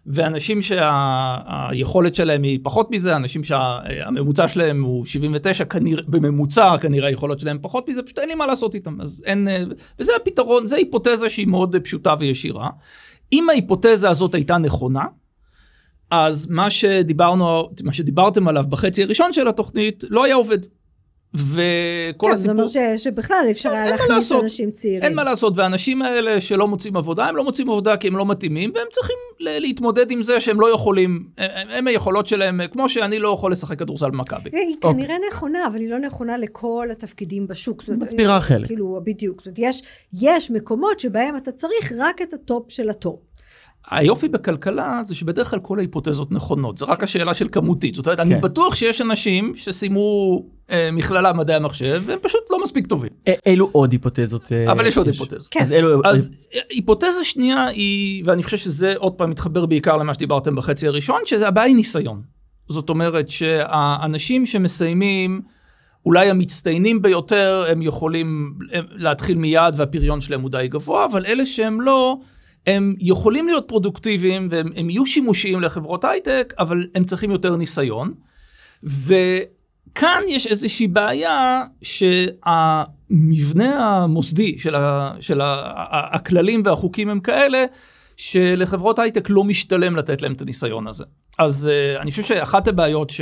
[0.07, 7.41] ואנשים שהיכולת שלהם היא פחות מזה, אנשים שהממוצע שלהם הוא 79, כנראה, בממוצע כנראה היכולות
[7.41, 9.01] שלהם פחות מזה, פשוט אין לי מה לעשות איתם.
[9.01, 9.63] אז אין, אה,
[9.99, 12.71] וזה הפתרון, זו היפותזה שהיא מאוד אה, פשוטה וישירה.
[13.33, 15.05] אם ההיפותזה הזאת הייתה נכונה,
[16.11, 20.59] אז מה שדיברנו, מה שדיברתם עליו בחצי הראשון של התוכנית, לא היה עובד.
[21.35, 22.53] וכל כן, זה הסיפור...
[22.53, 24.33] אומר ש, שבכלל אפשר אין- היה להכניס.
[24.33, 25.03] אנשים צעירים.
[25.03, 28.27] אין מה לעשות, והאנשים האלה שלא מוצאים עבודה, הם לא מוצאים עבודה כי הם לא
[28.27, 33.19] מתאימים, והם צריכים להתמודד עם זה שהם לא יכולים, הם, הם היכולות שלהם, כמו שאני
[33.19, 34.51] לא יכול לשחק כדורסל במכבי.
[34.53, 34.93] היא אוקיי.
[35.05, 37.85] כנראה נכונה, אבל היא לא נכונה לכל התפקידים בשוק.
[37.89, 38.67] מסבירה חלק.
[38.67, 39.39] כאילו, בדיוק.
[39.39, 39.83] זאת אומרת, יש,
[40.23, 43.21] יש מקומות שבהם אתה צריך רק את ה top של ה top.
[43.91, 47.95] היופי בכלכלה זה שבדרך כלל כל ההיפותזות נכונות, זה רק השאלה של כמותית.
[47.95, 48.41] זאת אומרת, אני כן.
[48.41, 53.11] בטוח שיש אנשים שסיימו אה, מכללה מדעי המחשב, והם פשוט לא מספיק טובים.
[53.29, 54.53] א- אילו עוד היפותזות?
[54.53, 55.49] אה, אבל יש עוד היפותזות.
[55.51, 55.61] כן.
[55.61, 56.01] אז אלו...
[56.05, 56.31] אז
[56.71, 61.49] היפותזה שנייה היא, ואני חושב שזה עוד פעם מתחבר בעיקר למה שדיברתם בחצי הראשון, שזה
[61.49, 62.23] הבעיה היא ניסיון.
[62.69, 65.41] זאת אומרת שהאנשים שמסיימים,
[66.07, 68.55] אולי המצטיינים ביותר, הם יכולים
[68.91, 72.17] להתחיל מיד והפריון שלהם הוא די גבוה, אבל אלה שהם לא,
[72.67, 78.15] הם יכולים להיות פרודוקטיביים והם הם יהיו שימושיים לחברות הייטק, אבל הם צריכים יותר ניסיון.
[78.83, 87.65] וכאן יש איזושהי בעיה שהמבנה המוסדי של, ה, של ה, ה, הכללים והחוקים הם כאלה,
[88.17, 91.05] שלחברות הייטק לא משתלם לתת להם את הניסיון הזה.
[91.39, 93.21] אז uh, אני חושב שאחת הבעיות ש,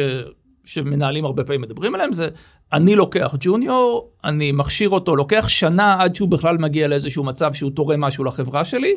[0.64, 2.28] שמנהלים הרבה פעמים מדברים עליהם זה,
[2.72, 7.70] אני לוקח ג'וניור, אני מכשיר אותו, לוקח שנה עד שהוא בכלל מגיע לאיזשהו מצב שהוא
[7.70, 8.94] תורם משהו לחברה שלי,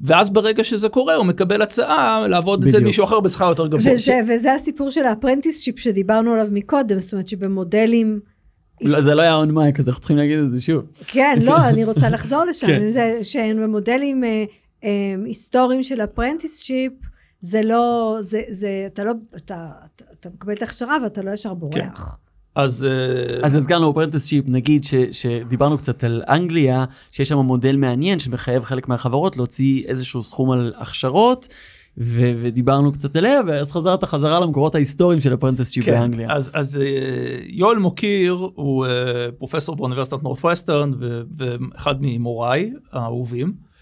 [0.00, 2.84] ואז ברגע שזה קורה הוא מקבל הצעה לעבוד אצל.
[2.84, 3.94] מישהו אחר בשכר יותר גבוה.
[3.94, 8.20] וזה, וזה הסיפור של ה apprenticeship שדיברנו עליו מקודם, זאת אומרת שבמודלים...
[8.80, 10.84] לא, זה לא היה on mic, אז אנחנו צריכים להגיד את זה שוב.
[11.06, 12.66] כן, לא, אני רוצה לחזור לשם.
[12.66, 12.90] כן.
[12.90, 14.44] זה שהן במודלים אה,
[14.84, 16.92] אה, היסטוריים של apprenticeship,
[17.40, 21.54] זה לא, זה, זה, אתה לא, אתה, אתה, אתה מקבל את ההכשרה ואתה לא ישר
[21.54, 22.18] בורח.
[22.54, 28.18] אז, אה, אז הזכרנו apprenticeship, נגיד ש, שדיברנו קצת על אנגליה, שיש שם מודל מעניין
[28.18, 31.48] שמחייב חלק מהחברות להוציא איזשהו סכום על הכשרות,
[31.98, 36.28] ו, ודיברנו קצת עליה, ואז חזרת חזרה למקורות ההיסטוריים של apprenticeship באנגליה.
[36.32, 38.90] אז, אז אה, יואל מוקיר הוא אה,
[39.38, 43.73] פרופסור באוניברסיטת Northwestern ו- ואחד ממוריי האהובים, אה,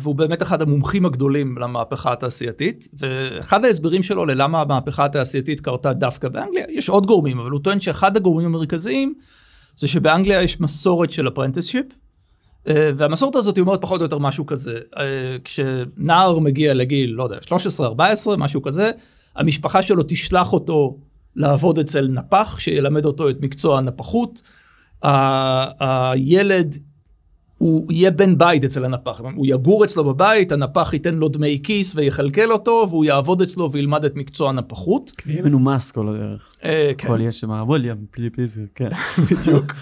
[0.00, 6.28] והוא באמת אחד המומחים הגדולים למהפכה התעשייתית, ואחד ההסברים שלו ללמה המהפכה התעשייתית קרתה דווקא
[6.28, 9.14] באנגליה, יש עוד גורמים, אבל הוא טוען שאחד הגורמים המרכזיים
[9.76, 11.86] זה שבאנגליה יש מסורת של apprenticeship,
[12.68, 15.04] אה, והמסורת הזאת היא אומרת פחות או יותר משהו כזה, אה,
[15.44, 18.90] כשנער מגיע לגיל, לא יודע, 13-14, משהו כזה,
[19.36, 20.98] המשפחה שלו תשלח אותו
[21.36, 24.42] לעבוד אצל נפח, שילמד אותו את מקצוע הנפחות.
[25.80, 26.76] הילד,
[27.58, 31.92] הוא יהיה בן בית אצל הנפח, הוא יגור אצלו בבית, הנפח ייתן לו דמי כיס
[31.96, 35.12] ויכלכל אותו, והוא יעבוד אצלו וילמד את מקצוע הנפחות.
[35.26, 36.52] יהיה מנומס כל הדרך.
[36.64, 37.08] אה, כן.
[37.08, 38.88] הכל יש שם, ווליאם, פלי פיזר, כן.
[39.30, 39.72] בדיוק.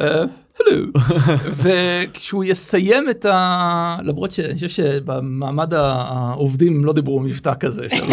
[0.00, 0.24] אה,
[0.60, 0.86] הלו.
[1.62, 3.96] וכשהוא יסיים את ה...
[4.02, 8.12] למרות שאני חושב שבמעמד העובדים לא דיברו מבטא כזה של-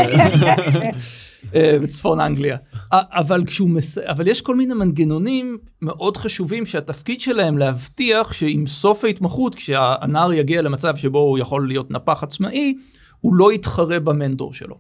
[1.56, 2.58] אה, בצפון אנגליה.
[2.92, 3.98] אבל כשהוא מס...
[3.98, 10.62] אבל יש כל מיני מנגנונים מאוד חשובים שהתפקיד שלהם להבטיח שעם סוף ההתמחות, כשהנער יגיע
[10.62, 12.74] למצב שבו הוא יכול להיות נפח עצמאי,
[13.22, 14.76] הוא לא יתחרה במנטור שלו.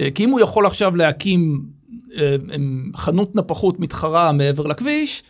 [0.00, 1.62] אה, כי אם הוא יכול עכשיו להקים
[2.16, 2.36] אה,
[2.96, 5.22] חנות נפחות מתחרה מעבר לכביש,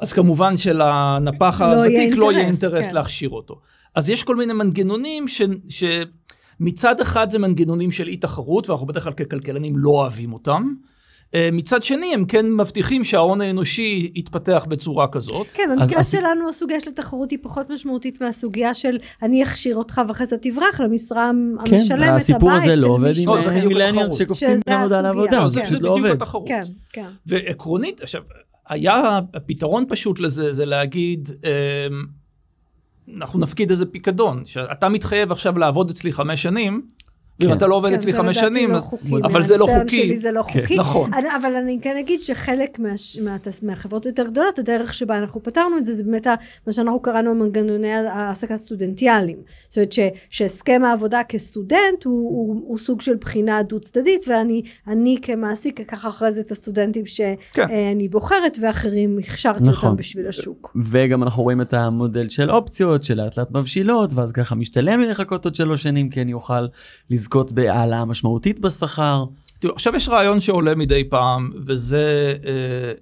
[0.00, 2.94] אז כמובן שלנפח לא יהיה הוותיק לא יהיה אינטרס, אינטרס כן.
[2.94, 3.60] להכשיר אותו.
[3.94, 5.42] אז יש כל מיני מנגנונים ש...
[5.68, 5.84] ש...
[6.60, 10.72] מצד אחד זה מנגנונים של אי תחרות, ואנחנו בדרך כלל ככלכלנים לא אוהבים אותם.
[11.34, 15.46] אה, מצד שני, הם כן מבטיחים שההון האנושי יתפתח בצורה כזאת.
[15.54, 20.00] כן, במקרה אז- שלנו הסוגיה של תחרות היא פחות משמעותית מהסוגיה של אני אכשיר אותך
[20.08, 21.30] ואחרי זה תברח למשרה
[21.64, 24.12] כן, המשלמת הבאה הסיפור הזה לא עובד עם לא, התחרות.
[24.18, 25.02] שקופצים הסוגיה.
[25.02, 25.66] לעבודה, לא, זה כן.
[25.66, 26.22] פשוט לא בדיוק עובד.
[26.22, 26.48] התחרות.
[26.48, 27.06] כן, כן.
[27.26, 28.22] ועקרונית, עכשיו,
[28.70, 32.04] היה הפתרון פשוט לזה, זה להגיד, אמ,
[33.16, 36.86] אנחנו נפקיד איזה פיקדון, שאתה מתחייב עכשיו לעבוד אצלי חמש שנים,
[37.40, 37.56] ואם כן.
[37.56, 38.80] אתה לא עובד כן, אצלי זה חמש שנים, לא.
[39.24, 40.06] אבל זה לא מהניסיון חוקי.
[40.06, 40.60] שלי זה לא כן.
[40.60, 40.76] חוקי.
[40.76, 41.10] נכון.
[41.14, 42.78] אבל אני כן אגיד שחלק
[43.62, 46.26] מהחברות היותר גדולות, הדרך שבה אנחנו פתרנו את זה, זה באמת
[46.66, 49.38] מה שאנחנו קראנו מנגנוני העסקה סטודנטיאליים.
[49.68, 49.92] זאת אומרת
[50.30, 56.40] שהסכם העבודה כסטודנט הוא, סוג של בחינה דו צדדית, ואני אני כמעסיק אקח אחרי זה
[56.40, 57.04] את הסטודנטים.
[57.06, 59.88] שאני בוחרת, ואחרים הכשרתי נכון.
[59.88, 60.76] אותם בשביל השוק.
[60.86, 65.44] וגם אנחנו רואים את המודל של אופציות שלאט לאט מבשילות ואז ככה משתלם לי לחכות
[65.44, 66.66] עוד שלוש שנים כי אני אוכל
[67.30, 69.24] לזכות בהעלאה משמעותית בשכר.
[69.58, 72.92] תראו, עכשיו יש רעיון שעולה מדי פעם, וזה אה,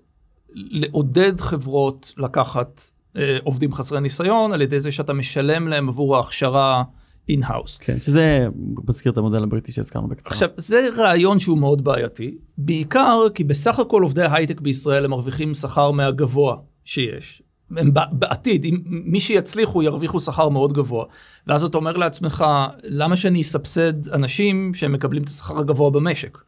[0.54, 2.80] לעודד חברות לקחת
[3.16, 6.82] אה, עובדים חסרי ניסיון, על ידי זה שאתה משלם להם עבור ההכשרה
[7.28, 7.78] in-house.
[7.78, 8.46] כן שזה
[8.88, 10.32] מזכיר את המודל הבריטי שהזכרנו בקצרה.
[10.32, 15.54] עכשיו, זה רעיון שהוא מאוד בעייתי, בעיקר כי בסך הכל עובדי ההייטק בישראל הם מרוויחים
[15.54, 17.42] שכר מהגבוה שיש.
[17.76, 21.04] הם בעתיד, אם מי שיצליחו ירוויחו שכר מאוד גבוה.
[21.46, 22.44] ואז אתה אומר לעצמך,
[22.84, 26.38] למה שאני אסבסד אנשים שהם מקבלים את השכר הגבוה במשק?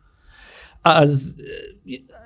[0.84, 1.36] אז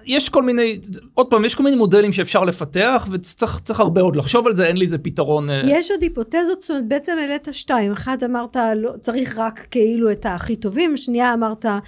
[0.06, 0.80] יש כל מיני,
[1.14, 4.66] עוד פעם, יש כל מיני מודלים שאפשר לפתח, וצריך צריך הרבה עוד לחשוב על זה,
[4.66, 5.50] אין לי איזה פתרון.
[5.50, 7.92] אה, יש עוד היפותזות, זאת אומרת, בעצם העלית שתיים.
[7.92, 11.80] אחד אמרת, לא, צריך רק כאילו את הכי טובים, שנייה אמרת, אה,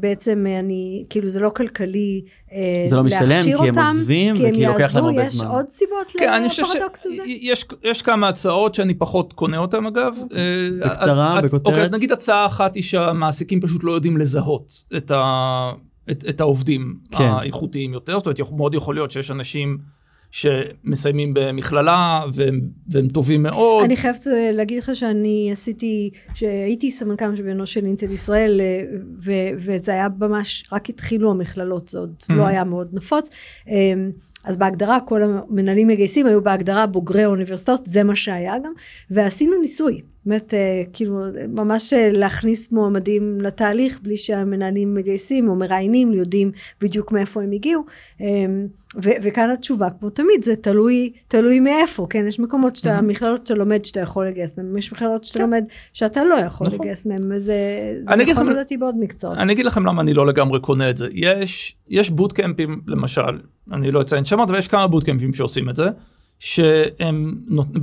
[0.00, 3.86] בעצם אה, אני, כאילו זה לא כלכלי אה, זה לא משתלם, להכשיר כי הם אותם,
[3.86, 5.04] עוזבים כי הם וכי לוקח להם.
[5.04, 5.48] הרבה יש זמן.
[5.48, 7.22] עוד סיבות כן, לפרדוקס הזה?
[7.82, 10.16] יש כמה הצעות שאני פחות קונה אותן אגב.
[10.34, 11.66] אה, בקצרה, בכותרת.
[11.66, 15.72] אוקיי, אז נגיד הצעה אחת היא שהמעסיקים פשוט לא יודעים לזהות את, ה,
[16.10, 17.24] את, את העובדים כן.
[17.24, 19.78] האיכותיים יותר, זאת אומרת מאוד יכול להיות שיש אנשים
[20.30, 23.84] שמסיימים במכללה והם, והם טובים מאוד.
[23.84, 28.82] אני חייבת אה, להגיד לך שאני עשיתי, שהייתי סמנכ"ל משאבי אנוש של אינטל ישראל, אה,
[29.18, 33.30] ו- וזה היה ממש, רק התחילו המכללות, זה עוד לא היה מאוד נפוץ.
[33.68, 33.74] אה,
[34.44, 38.72] אז בהגדרה כל המנהלים מגייסים היו בהגדרה בוגרי האוניברסיטאות, זה מה שהיה גם,
[39.10, 40.00] ועשינו ניסוי.
[40.26, 46.50] באמת, אה, כאילו, ממש אה, להכניס מועמדים לתהליך בלי שהמנהלים מגייסים או מראיינים, יודעים
[46.80, 47.84] בדיוק מאיפה הם הגיעו.
[48.20, 48.26] אה,
[49.02, 52.24] ו- וכאן התשובה, כמו תמיד, זה תלוי, תלוי מאיפה, כן?
[52.28, 56.24] יש מקומות שאתה, מכללות שאתה לומד שאתה יכול לגייס מהם, יש מכללות שאתה לומד שאתה
[56.24, 56.78] לא יכול נכון.
[56.80, 57.54] לגייס מהם, זה
[58.08, 59.38] אגיד נכון לדעתי בעוד מקצועות.
[59.38, 61.08] אני אגיד לכם למה אני לא לגמרי קונה את זה.
[61.12, 63.40] יש, יש בוטקמפים, למשל,
[63.72, 65.88] אני לא אציין שמות, אבל יש כמה בוטקמפים שעושים את זה,
[66.38, 67.34] שהם,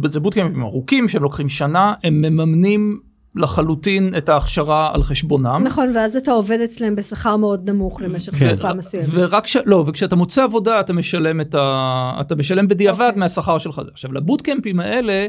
[0.09, 2.99] זה בוטקמפים ארוכים, שהם לוקחים שנה, הם מממנים
[3.35, 5.61] לחלוטין את ההכשרה על חשבונם.
[5.63, 8.55] נכון, ואז אתה עובד אצלם בשכר מאוד נמוך למשך כן.
[8.55, 9.05] תקופה מסוימת.
[9.11, 9.57] ורק ש...
[9.65, 12.17] לא, וכשאתה מוצא עבודה אתה משלם את ה...
[12.21, 13.19] אתה משלם בדיעבד אוקיי.
[13.19, 13.81] מהשכר שלך.
[13.91, 15.27] עכשיו לבוטקמפים האלה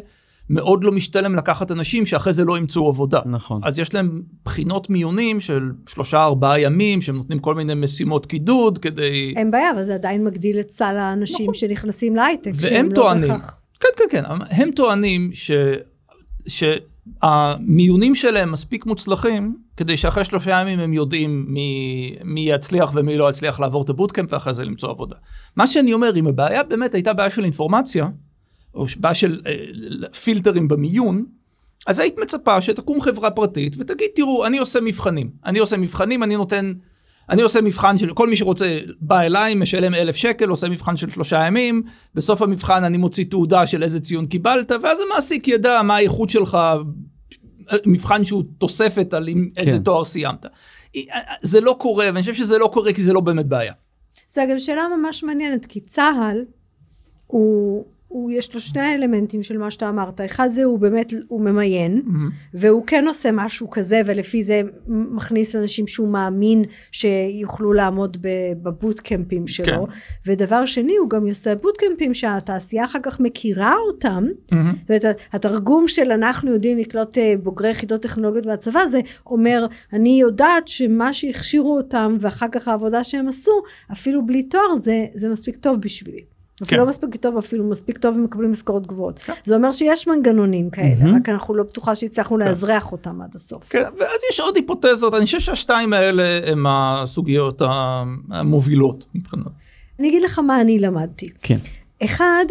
[0.50, 3.20] מאוד לא משתלם לקחת אנשים שאחרי זה לא ימצאו עבודה.
[3.26, 3.60] נכון.
[3.64, 8.78] אז יש להם בחינות מיונים של שלושה ארבעה ימים שהם נותנים כל מיני משימות קידוד
[8.78, 9.32] כדי...
[9.36, 11.54] אין בעיה, אבל זה עדיין מגדיל את סל האנשים נכון.
[11.54, 12.52] שנכנסים להייטק.
[12.54, 15.50] והם לא טוענים, בהכרח- כן כן כן, הם טוענים ש...
[17.22, 23.30] שהמיונים שלהם מספיק מוצלחים כדי שאחרי שלושה ימים הם יודעים מי, מי יצליח ומי לא
[23.30, 25.16] יצליח לעבור את הבוטקאמפ ואחרי זה למצוא עבודה.
[25.56, 28.06] מה שאני אומר, אם הבעיה באמת הייתה בעיה של אינפורמציה,
[28.74, 31.24] או בעיה של אה, פילטרים במיון,
[31.86, 35.30] אז היית מצפה שתקום חברה פרטית ותגיד, תראו, אני עושה מבחנים.
[35.44, 36.72] אני עושה מבחנים, אני נותן,
[37.30, 41.10] אני עושה מבחן של כל מי שרוצה בא אליי, משלם אלף שקל, עושה מבחן של
[41.10, 41.82] שלושה ימים,
[42.14, 46.58] בסוף המבחן אני מוציא תעודה של איזה ציון קיבלת, ואז המעסיק ידע מה האיכות שלך,
[47.86, 49.82] מבחן שהוא תוספת על עם איזה כן.
[49.82, 50.46] תואר סיימת.
[51.42, 53.72] זה לא קורה, ואני חושב שזה לא קורה כי זה לא באמת בעיה.
[54.28, 56.44] זה אגב שאלה ממש מעניינת, כי צה"ל
[57.26, 57.84] הוא,
[58.14, 60.20] הוא, יש לו שני אלמנטים של מה שאתה אמרת.
[60.20, 62.02] אחד זה הוא באמת, הוא ממיין,
[62.54, 68.16] והוא כן עושה משהו כזה, ולפי זה מכניס אנשים שהוא מאמין שיוכלו לעמוד
[68.62, 69.86] בבוטקמפים שלו.
[69.86, 69.92] כן.
[70.26, 74.24] ודבר שני, הוא גם עושה בוטקמפים שהתעשייה אחר כך מכירה אותם.
[74.50, 80.20] זאת אומרת, התרגום של אנחנו יודעים לקלוט אה, בוגרי יחידות טכנולוגיות מהצבא, זה אומר, אני
[80.20, 83.62] יודעת שמה שהכשירו אותם, ואחר כך העבודה שהם עשו,
[83.92, 86.33] אפילו בלי תואר, זה, זה מספיק טוב בשבילי.
[86.62, 89.20] אפילו לא מספיק טוב, אפילו מספיק טוב ומקבלים משכורות גבוהות.
[89.44, 93.68] זה אומר שיש מנגנונים כאלה, רק אנחנו לא בטוחה שהצלחנו לאזרח אותם עד הסוף.
[93.68, 97.62] כן, ואז יש עוד היפותזות, אני חושב שהשתיים האלה הם הסוגיות
[98.30, 99.46] המובילות מבחינת.
[99.98, 101.26] אני אגיד לך מה אני למדתי.
[101.42, 101.58] כן.
[102.04, 102.44] אחד,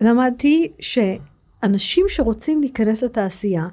[0.00, 3.66] למדתי שאנשים שרוצים להיכנס לתעשייה,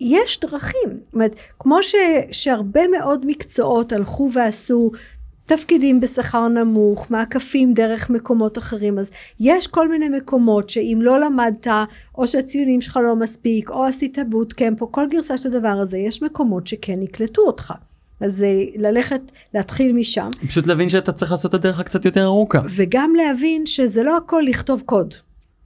[0.00, 0.88] יש דרכים.
[1.04, 1.94] זאת אומרת, כמו ש,
[2.32, 4.90] שהרבה מאוד מקצועות הלכו ועשו
[5.56, 11.66] תפקידים בשכר נמוך, מעקפים דרך מקומות אחרים, אז יש כל מיני מקומות שאם לא למדת,
[12.14, 16.22] או שהציונים שלך לא מספיק, או עשית bootcamp, או כל גרסה של הדבר הזה, יש
[16.22, 17.72] מקומות שכן יקלטו אותך.
[18.20, 19.20] אז אה, ללכת,
[19.54, 22.60] להתחיל משם, פשוט להבין שאתה צריך לעשות את הדרך הקצת יותר ארוכה.
[22.68, 25.14] וגם להבין שזה לא הכל לכתוב קוד.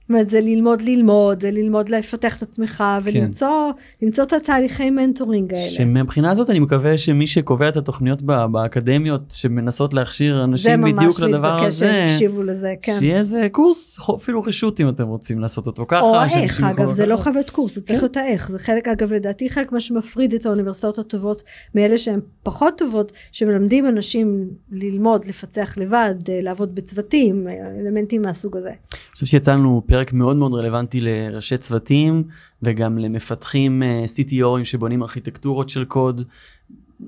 [0.09, 5.69] אומרת, זה ללמוד ללמוד, זה ללמוד לפתח את עצמך, ולמצוא למצוא את התהליכי mentoring האלה.
[5.69, 11.19] שמבחינה הזאת אני מקווה שמי שקובע את התוכניות באקדמיות שמנסות להכשיר זה אנשים ממש בדיוק
[11.19, 12.95] לדבר מתבקש הזה, שיקשיבו לזה, כן.
[12.99, 16.01] שיהיה איזה קורס, אפילו רשות אם אתם רוצים לעשות אותו ככה.
[16.01, 17.23] או איך, אגב, זה לא לקחת.
[17.23, 18.51] חייב להיות קורס, זה צריך להיות האיך.
[18.51, 21.43] זה חלק, אגב, לדעתי חלק מה שמפריד את האוניברסיטאות הטובות
[21.75, 28.57] מאלה שהן פחות טובות, שמלמדים אנשים ללמוד, לפצח לבד, אה, לעבוד בצוותים, אה, אלמנטים מהסוג
[28.57, 28.71] הזה.
[29.15, 32.23] חושב שיצא לנו פרק מאוד מאוד רלוונטי לראשי צוותים
[32.61, 36.23] וגם למפתחים אה, CTOים שבונים ארכיטקטורות של קוד.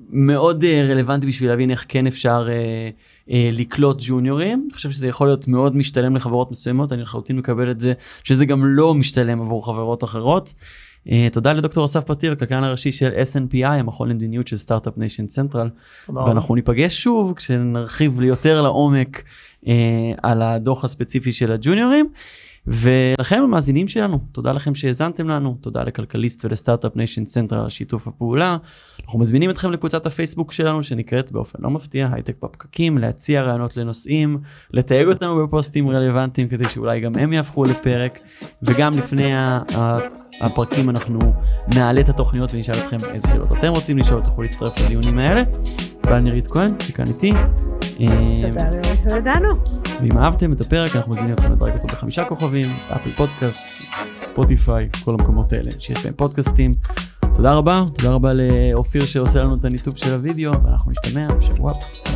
[0.09, 2.47] מאוד אה, רלוונטי בשביל להבין איך כן אפשר
[3.29, 4.63] אה, לקלוט ג'וניורים.
[4.65, 7.93] אני חושב שזה יכול להיות מאוד משתלם לחברות מסוימות, אני לחלוטין מקבל את זה,
[8.23, 10.53] שזה גם לא משתלם עבור חברות אחרות.
[11.31, 15.69] תודה לדוקטור אסף פתיר, הכלכלן הראשי של SNPI, המכון למדיניות של סטארט-אפ ניישן צנטרל.
[16.09, 19.23] ואנחנו ניפגש שוב כשנרחיב יותר לעומק
[19.67, 19.73] אה,
[20.23, 22.09] על הדוח הספציפי של הג'וניורים.
[22.67, 28.57] ולכם המאזינים שלנו, תודה לכם שהאזנתם לנו, תודה לכלכליסט ולסטארט-אפ ניישן צנטרל על שיתוף הפעולה.
[29.03, 34.39] אנחנו מזמינים אתכם לקבוצת הפייסבוק שלנו שנקראת באופן לא מפתיע הייטק בפקקים, להציע רעיונות לנושאים,
[34.71, 38.19] לתייג אותנו בפוסטים רלוונטיים כדי שאולי גם הם יהפכו לפרק,
[38.63, 39.31] וגם לפני
[40.41, 41.19] הפרקים אנחנו
[41.75, 45.43] נעלה את התוכניות ונשאל אתכם איזה שאלות אתם רוצים לשאול, תוכלו להצטרף לדיונים האלה.
[46.07, 47.31] תודה נירית כהן, שכאן איתי.
[47.31, 49.49] תודה אה, לנירית ולדנו.
[50.01, 53.65] ואם אהבתם את הפרק, אנחנו מזמינים אתכם לדרג אותו בחמישה כוכבים, אפל פודקאסט,
[54.21, 56.71] ספוטיפיי, כל המקומות האלה שיש בהם פודקאסטים.
[57.35, 62.07] תודה רבה, תודה רבה לאופיר שעושה לנו את הניתוק של הוידאו, ואנחנו נשתמע בשבוע הבא.